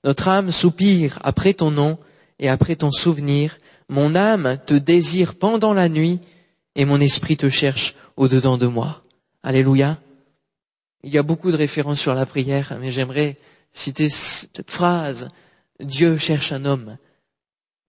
notre 0.03 0.27
âme 0.27 0.51
soupire 0.51 1.19
après 1.23 1.53
ton 1.53 1.71
nom 1.71 1.97
et 2.39 2.49
après 2.49 2.75
ton 2.75 2.91
souvenir, 2.91 3.58
mon 3.89 4.15
âme 4.15 4.58
te 4.65 4.73
désire 4.73 5.36
pendant 5.36 5.73
la 5.73 5.89
nuit 5.89 6.19
et 6.75 6.86
mon 6.86 7.01
esprit 7.01 7.38
te 7.38 7.49
cherche 7.49 7.95
au-dedans 8.15 8.58
de 8.58 8.67
moi. 8.67 9.03
Alléluia. 9.43 9.99
Il 11.04 11.13
y 11.13 11.18
a 11.18 11.24
beaucoup 11.24 11.52
de 11.52 11.58
références 11.58 12.00
sur 12.00 12.13
la 12.13 12.26
prière, 12.26 12.78
mais 12.80 12.92
j'aimerais 12.92 13.38
citer 13.72 14.10
cette 14.10 14.70
phrase. 14.70 15.28
Dieu 15.80 16.18
cherche 16.18 16.52
un 16.52 16.66
homme, 16.66 16.98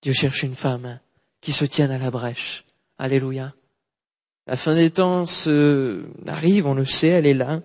Dieu 0.02 0.12
cherche 0.12 0.42
une 0.42 0.54
femme 0.54 1.00
qui 1.40 1.52
se 1.52 1.64
tienne 1.64 1.90
à 1.90 1.98
la 1.98 2.10
brèche. 2.10 2.64
Alléluia. 2.98 3.54
La 4.46 4.56
fin 4.56 4.74
des 4.74 4.90
temps 4.90 5.24
arrive, 6.26 6.66
on 6.66 6.74
le 6.74 6.84
sait, 6.84 7.08
elle 7.08 7.26
est 7.26 7.34
là. 7.34 7.62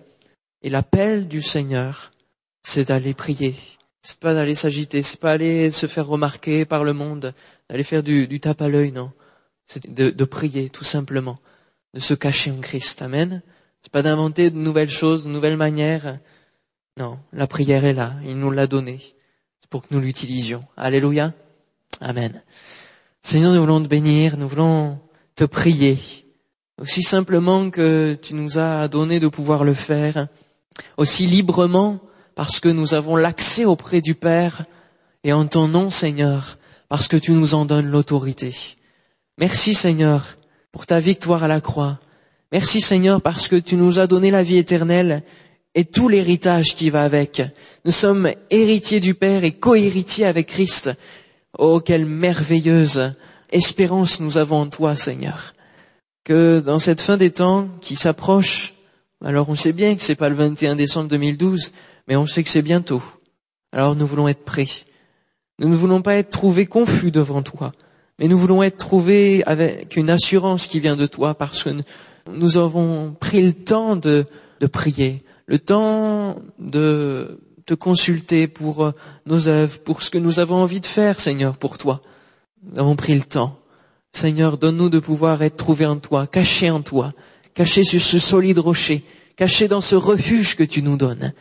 Et 0.62 0.70
l'appel 0.70 1.28
du 1.28 1.42
Seigneur, 1.42 2.12
c'est 2.62 2.88
d'aller 2.88 3.14
prier. 3.14 3.56
C'est 4.02 4.18
pas 4.18 4.34
d'aller 4.34 4.54
s'agiter, 4.54 5.02
c'est 5.02 5.20
pas 5.20 5.32
aller 5.32 5.70
se 5.70 5.86
faire 5.86 6.06
remarquer 6.06 6.64
par 6.64 6.84
le 6.84 6.94
monde, 6.94 7.34
d'aller 7.68 7.84
faire 7.84 8.02
du, 8.02 8.40
tape 8.40 8.62
à 8.62 8.68
l'œil, 8.68 8.92
non. 8.92 9.12
C'est 9.66 9.92
de, 9.92 10.24
prier, 10.24 10.70
tout 10.70 10.84
simplement. 10.84 11.38
De 11.94 12.00
se 12.00 12.14
cacher 12.14 12.50
en 12.50 12.60
Christ. 12.60 13.02
Amen. 13.02 13.42
C'est 13.82 13.92
pas 13.92 14.02
d'inventer 14.02 14.50
de 14.50 14.56
nouvelles 14.56 14.90
choses, 14.90 15.24
de 15.24 15.30
nouvelles 15.30 15.56
manières. 15.56 16.18
Non. 16.96 17.18
La 17.32 17.46
prière 17.46 17.84
est 17.84 17.94
là. 17.94 18.14
Il 18.24 18.38
nous 18.38 18.50
l'a 18.50 18.66
donnée. 18.66 19.00
C'est 19.60 19.70
pour 19.70 19.82
que 19.82 19.94
nous 19.94 20.00
l'utilisions. 20.00 20.64
Alléluia. 20.76 21.32
Amen. 22.00 22.42
Seigneur, 23.22 23.52
nous 23.52 23.60
voulons 23.60 23.82
te 23.82 23.88
bénir, 23.88 24.36
nous 24.36 24.48
voulons 24.48 24.98
te 25.34 25.44
prier. 25.44 25.98
Aussi 26.78 27.02
simplement 27.02 27.70
que 27.70 28.16
tu 28.20 28.34
nous 28.34 28.58
as 28.58 28.88
donné 28.88 29.20
de 29.20 29.28
pouvoir 29.28 29.64
le 29.64 29.74
faire. 29.74 30.28
Aussi 30.96 31.26
librement 31.26 32.00
parce 32.34 32.60
que 32.60 32.68
nous 32.68 32.94
avons 32.94 33.16
l'accès 33.16 33.64
auprès 33.66 34.00
du 34.00 34.14
Père 34.14 34.64
et 35.24 35.32
en 35.32 35.46
ton 35.46 35.68
nom, 35.68 35.90
Seigneur, 35.90 36.58
parce 36.88 37.08
que 37.08 37.18
tu 37.18 37.32
nous 37.32 37.54
en 37.54 37.66
donnes 37.66 37.90
l'autorité. 37.90 38.54
Merci, 39.36 39.74
Seigneur, 39.74 40.38
pour 40.72 40.86
ta 40.86 41.00
victoire 41.00 41.44
à 41.44 41.48
la 41.48 41.60
croix. 41.60 41.98
Merci, 42.52 42.80
Seigneur, 42.80 43.22
parce 43.22 43.46
que 43.46 43.54
tu 43.54 43.76
nous 43.76 44.00
as 44.00 44.08
donné 44.08 44.32
la 44.32 44.42
vie 44.42 44.56
éternelle 44.56 45.22
et 45.76 45.84
tout 45.84 46.08
l'héritage 46.08 46.74
qui 46.74 46.90
va 46.90 47.04
avec. 47.04 47.42
Nous 47.84 47.92
sommes 47.92 48.28
héritiers 48.50 48.98
du 48.98 49.14
Père 49.14 49.44
et 49.44 49.52
co-héritiers 49.52 50.26
avec 50.26 50.48
Christ. 50.48 50.90
Oh, 51.58 51.80
quelle 51.80 52.06
merveilleuse 52.06 53.14
espérance 53.50 54.18
nous 54.18 54.36
avons 54.36 54.62
en 54.62 54.66
toi, 54.66 54.96
Seigneur. 54.96 55.54
Que 56.24 56.58
dans 56.58 56.80
cette 56.80 57.00
fin 57.00 57.16
des 57.16 57.30
temps 57.30 57.68
qui 57.80 57.94
s'approche, 57.94 58.74
alors 59.24 59.48
on 59.48 59.54
sait 59.54 59.72
bien 59.72 59.94
que 59.94 60.02
c'est 60.02 60.16
pas 60.16 60.28
le 60.28 60.34
21 60.34 60.74
décembre 60.74 61.08
2012, 61.08 61.70
mais 62.08 62.16
on 62.16 62.26
sait 62.26 62.42
que 62.42 62.50
c'est 62.50 62.62
bientôt. 62.62 63.02
Alors 63.72 63.94
nous 63.94 64.08
voulons 64.08 64.26
être 64.26 64.44
prêts. 64.44 64.66
Nous 65.60 65.68
ne 65.68 65.76
voulons 65.76 66.02
pas 66.02 66.16
être 66.16 66.30
trouvés 66.30 66.66
confus 66.66 67.12
devant 67.12 67.42
toi, 67.42 67.72
mais 68.18 68.26
nous 68.26 68.38
voulons 68.38 68.62
être 68.62 68.78
trouvés 68.78 69.44
avec 69.44 69.94
une 69.96 70.10
assurance 70.10 70.66
qui 70.66 70.80
vient 70.80 70.96
de 70.96 71.06
toi 71.06 71.34
parce 71.34 71.62
que 71.62 71.70
nous 72.34 72.56
avons 72.56 73.14
pris 73.18 73.42
le 73.42 73.52
temps 73.52 73.96
de, 73.96 74.26
prier, 74.72 75.22
le 75.46 75.58
temps 75.58 76.36
de 76.58 77.40
te 77.66 77.74
consulter 77.74 78.48
pour 78.48 78.84
euh, 78.84 78.92
nos 79.26 79.48
œuvres, 79.48 79.78
pour 79.80 80.02
ce 80.02 80.10
que 80.10 80.18
nous 80.18 80.38
avons 80.40 80.56
envie 80.56 80.80
de 80.80 80.86
faire, 80.86 81.20
Seigneur, 81.20 81.56
pour 81.56 81.78
toi. 81.78 82.02
Nous 82.62 82.78
avons 82.78 82.96
pris 82.96 83.14
le 83.14 83.22
temps. 83.22 83.58
Seigneur, 84.12 84.58
donne-nous 84.58 84.90
de 84.90 84.98
pouvoir 84.98 85.42
être 85.42 85.56
trouvés 85.56 85.86
en 85.86 85.96
toi, 85.96 86.26
cachés 86.26 86.70
en 86.70 86.82
toi, 86.82 87.12
cachés 87.54 87.84
sur 87.84 88.00
ce 88.00 88.18
solide 88.18 88.58
rocher, 88.58 89.04
cachés 89.36 89.68
dans 89.68 89.80
ce 89.80 89.94
refuge 89.94 90.56
que 90.56 90.64
tu 90.64 90.82
nous 90.82 90.96
donnes. 90.96 91.32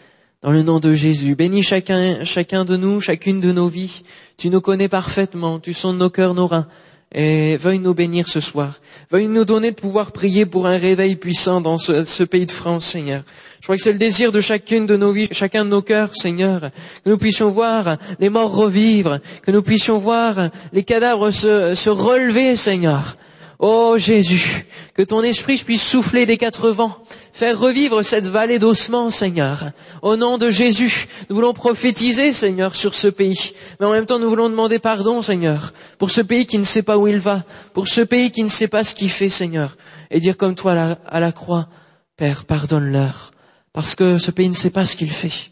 Dans 0.42 0.52
le 0.52 0.62
nom 0.62 0.80
de 0.80 0.94
Jésus, 0.94 1.36
bénis 1.36 1.64
chacun, 1.64 2.24
chacun 2.24 2.64
de 2.64 2.78
nous, 2.78 3.02
chacune 3.02 3.42
de 3.42 3.52
nos 3.52 3.68
vies. 3.68 4.04
Tu 4.38 4.50
nous 4.50 4.62
connais 4.62 4.88
parfaitement, 4.88 5.60
tu 5.60 5.74
sondes 5.74 5.98
nos 5.98 6.10
cœurs, 6.10 6.34
nos 6.34 6.48
reins. 6.48 6.68
Et 7.14 7.58
veuille 7.58 7.80
nous 7.80 7.96
bénir 7.96 8.28
ce 8.28 8.40
soir. 8.40 8.80
Veuille 9.10 9.28
nous 9.28 9.46
donner 9.46 9.72
de 9.72 9.76
pouvoir 9.76 10.12
prier 10.12 10.46
pour 10.46 10.68
un 10.68 10.78
réveil 10.78 11.16
puissant 11.16 11.60
dans 11.60 11.80
ce, 11.80 12.24
pays 12.24 12.46
de 12.46 12.52
France, 12.52 12.86
Seigneur. 12.86 13.24
Je 13.60 13.66
crois 13.66 13.78
que 13.78 13.82
c'est 13.82 13.92
le 13.92 13.98
désir 13.98 14.32
de 14.32 14.42
chacune 14.42 14.86
de 14.86 14.96
nos 14.96 15.12
vies, 15.12 15.28
chacun 15.32 15.66
de 15.66 15.70
nos 15.70 15.82
cœurs, 15.82 16.12
Seigneur, 16.14 16.70
que 17.04 17.10
nous 17.10 17.18
puissions 17.18 17.50
voir 17.50 17.98
les 18.20 18.30
morts 18.30 18.56
revivre, 18.56 19.20
que 19.42 19.52
nous 19.52 19.64
puissions 19.64 19.98
voir 19.98 20.50
les 20.72 20.84
cadavres 20.84 21.32
se, 21.32 21.74
se 21.74 21.90
relever, 21.90 22.56
Seigneur. 22.56 23.18
Oh 23.62 23.96
Jésus, 23.98 24.66
que 24.94 25.02
ton 25.02 25.22
esprit 25.22 25.58
puisse 25.58 25.86
souffler 25.86 26.26
des 26.26 26.38
quatre 26.38 26.70
vents, 26.70 26.98
faire 27.34 27.60
revivre 27.60 28.04
cette 28.04 28.26
vallée 28.26 28.58
d'ossements, 28.58 29.10
Seigneur. 29.10 29.72
Au 30.02 30.16
nom 30.16 30.38
de 30.38 30.50
Jésus, 30.50 31.08
nous 31.30 31.36
voulons 31.36 31.52
prophétiser, 31.52 32.32
Seigneur, 32.32 32.74
sur 32.74 32.96
ce 32.96 33.10
pays. 33.10 33.52
Mais 33.80 33.86
en 33.86 33.92
même 33.92 34.06
temps, 34.06 34.18
nous 34.18 34.30
voulons 34.30 34.50
demander 34.50 34.80
pardon, 34.80 35.22
Seigneur, 35.22 35.74
pour 35.98 36.10
ce 36.10 36.22
pays 36.22 36.46
qui 36.46 36.58
ne 36.58 36.64
sait 36.64 36.84
pas 36.84 36.98
où 36.98 37.10
il 37.10 37.20
va, 37.20 37.44
pour 37.74 37.90
ce 37.90 38.00
pays 38.00 38.32
qui 38.32 38.44
ne 38.44 38.50
sait 38.50 38.70
pas 38.70 38.86
ce 38.86 38.96
qu'il 38.96 39.10
fait, 39.10 39.30
Seigneur. 39.30 39.76
Et 40.10 40.22
dire 40.22 40.38
comme 40.38 40.56
toi 40.56 40.72
à 40.72 40.76
la, 40.76 40.98
à 41.06 41.20
la 41.20 41.34
croix, 41.34 41.68
Père, 42.16 42.46
pardonne-leur, 42.46 43.32
parce 43.74 43.94
que 43.94 44.18
ce 44.20 44.32
pays 44.32 44.48
ne 44.48 44.56
sait 44.56 44.70
pas 44.70 44.86
ce 44.86 44.96
qu'il 44.96 45.12
fait. 45.12 45.52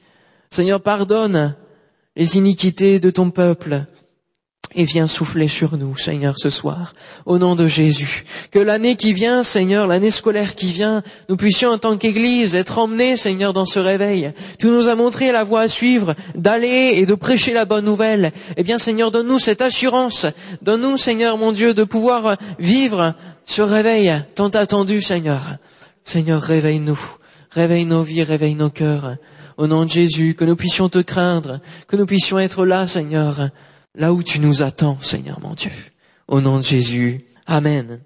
Seigneur, 0.49 0.81
pardonne 0.81 1.55
les 2.15 2.37
iniquités 2.37 3.01
de 3.01 3.09
ton 3.09 3.31
peuple 3.31 3.85
et 4.77 4.83
viens 4.83 5.07
souffler 5.07 5.47
sur 5.47 5.75
nous, 5.75 5.97
Seigneur, 5.97 6.35
ce 6.37 6.51
soir, 6.51 6.93
au 7.25 7.39
nom 7.39 7.55
de 7.55 7.67
Jésus. 7.67 8.25
Que 8.51 8.59
l'année 8.59 8.95
qui 8.95 9.11
vient, 9.11 9.41
Seigneur, 9.41 9.87
l'année 9.87 10.11
scolaire 10.11 10.53
qui 10.53 10.71
vient, 10.71 11.01
nous 11.29 11.35
puissions 11.35 11.71
en 11.71 11.79
tant 11.79 11.97
qu'Église 11.97 12.53
être 12.53 12.77
emmenés, 12.77 13.17
Seigneur, 13.17 13.53
dans 13.53 13.65
ce 13.65 13.79
réveil. 13.79 14.31
Tu 14.59 14.67
nous 14.67 14.87
as 14.87 14.93
montré 14.93 15.31
la 15.31 15.43
voie 15.43 15.61
à 15.61 15.67
suivre, 15.67 16.13
d'aller 16.35 16.93
et 16.93 17.07
de 17.07 17.15
prêcher 17.15 17.53
la 17.53 17.65
bonne 17.65 17.85
nouvelle. 17.85 18.31
Eh 18.55 18.61
bien, 18.61 18.77
Seigneur, 18.77 19.09
donne-nous 19.09 19.39
cette 19.39 19.63
assurance. 19.63 20.27
Donne-nous, 20.61 20.97
Seigneur, 20.97 21.39
mon 21.39 21.51
Dieu, 21.51 21.73
de 21.73 21.83
pouvoir 21.83 22.37
vivre 22.59 23.15
ce 23.45 23.63
réveil 23.63 24.13
tant 24.35 24.49
attendu, 24.49 25.01
Seigneur. 25.01 25.55
Seigneur, 26.03 26.39
réveille-nous. 26.39 26.99
Réveille 27.49 27.85
nos 27.85 28.03
vies, 28.03 28.21
réveille 28.21 28.53
nos 28.53 28.69
cœurs. 28.69 29.15
Au 29.57 29.65
nom 29.65 29.85
de 29.85 29.89
Jésus, 29.89 30.35
que 30.35 30.45
nous 30.45 30.55
puissions 30.55 30.87
te 30.87 30.99
craindre, 30.99 31.61
que 31.87 31.95
nous 31.95 32.05
puissions 32.05 32.37
être 32.37 32.63
là, 32.63 32.85
Seigneur, 32.85 33.49
là 33.97 34.13
où 34.13 34.23
tu 34.23 34.39
nous 34.39 34.63
attends, 34.63 34.97
Seigneur 35.01 35.39
mon 35.41 35.53
Dieu. 35.53 35.71
Au 36.27 36.39
nom 36.39 36.57
de 36.57 36.63
Jésus. 36.63 37.25
Amen. 37.45 37.95